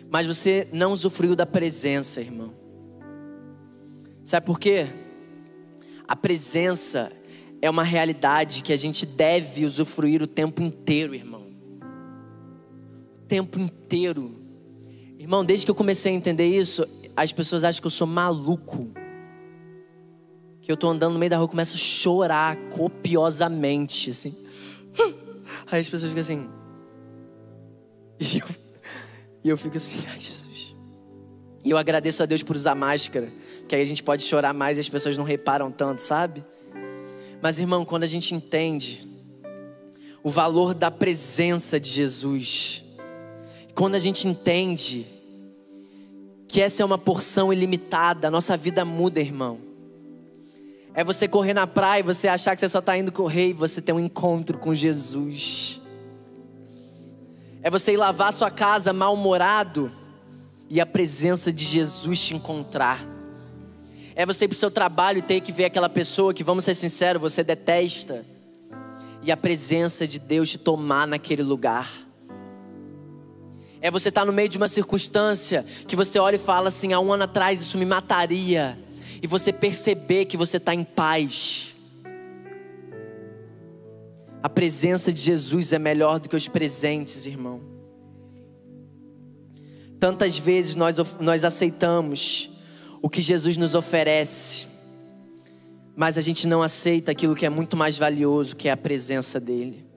[0.08, 2.54] mas você não usufruiu da presença, irmão.
[4.24, 4.86] Sabe por quê?
[6.08, 7.12] A presença
[7.60, 11.46] é uma realidade que a gente deve usufruir o tempo inteiro, irmão.
[13.22, 14.40] O tempo inteiro.
[15.18, 18.90] Irmão, desde que eu comecei a entender isso, as pessoas acham que eu sou maluco.
[20.62, 24.34] Que eu tô andando no meio da rua e começo a chorar copiosamente, assim.
[25.70, 26.48] Aí as pessoas ficam assim.
[28.20, 28.46] E eu,
[29.44, 30.74] e eu fico assim, ai Jesus.
[31.64, 33.30] E eu agradeço a Deus por usar máscara
[33.70, 36.44] que aí a gente pode chorar mais e as pessoas não reparam tanto, sabe?
[37.40, 39.08] Mas irmão, quando a gente entende
[40.24, 42.82] o valor da presença de Jesus,
[43.72, 45.06] quando a gente entende
[46.48, 49.60] que essa é uma porção ilimitada, a nossa vida muda, irmão.
[50.92, 53.52] É você correr na praia e você achar que você só está indo correr e
[53.52, 55.80] você ter um encontro com Jesus.
[57.62, 59.92] É você ir lavar sua casa mal-humorado
[60.68, 63.04] e a presença de Jesus te encontrar.
[64.14, 66.64] É você ir para o seu trabalho e ter que ver aquela pessoa que, vamos
[66.64, 68.24] ser sinceros, você detesta.
[69.22, 71.90] E a presença de Deus te tomar naquele lugar.
[73.80, 76.92] É você estar tá no meio de uma circunstância que você olha e fala assim:
[76.92, 78.78] há um ano atrás isso me mataria.
[79.22, 81.74] E você perceber que você está em paz.
[84.42, 87.60] A presença de Jesus é melhor do que os presentes, irmão.
[89.98, 92.48] Tantas vezes nós, nós aceitamos
[93.02, 94.66] o que Jesus nos oferece,
[95.94, 99.38] mas a gente não aceita aquilo que é muito mais valioso, que é a presença
[99.38, 99.89] dEle.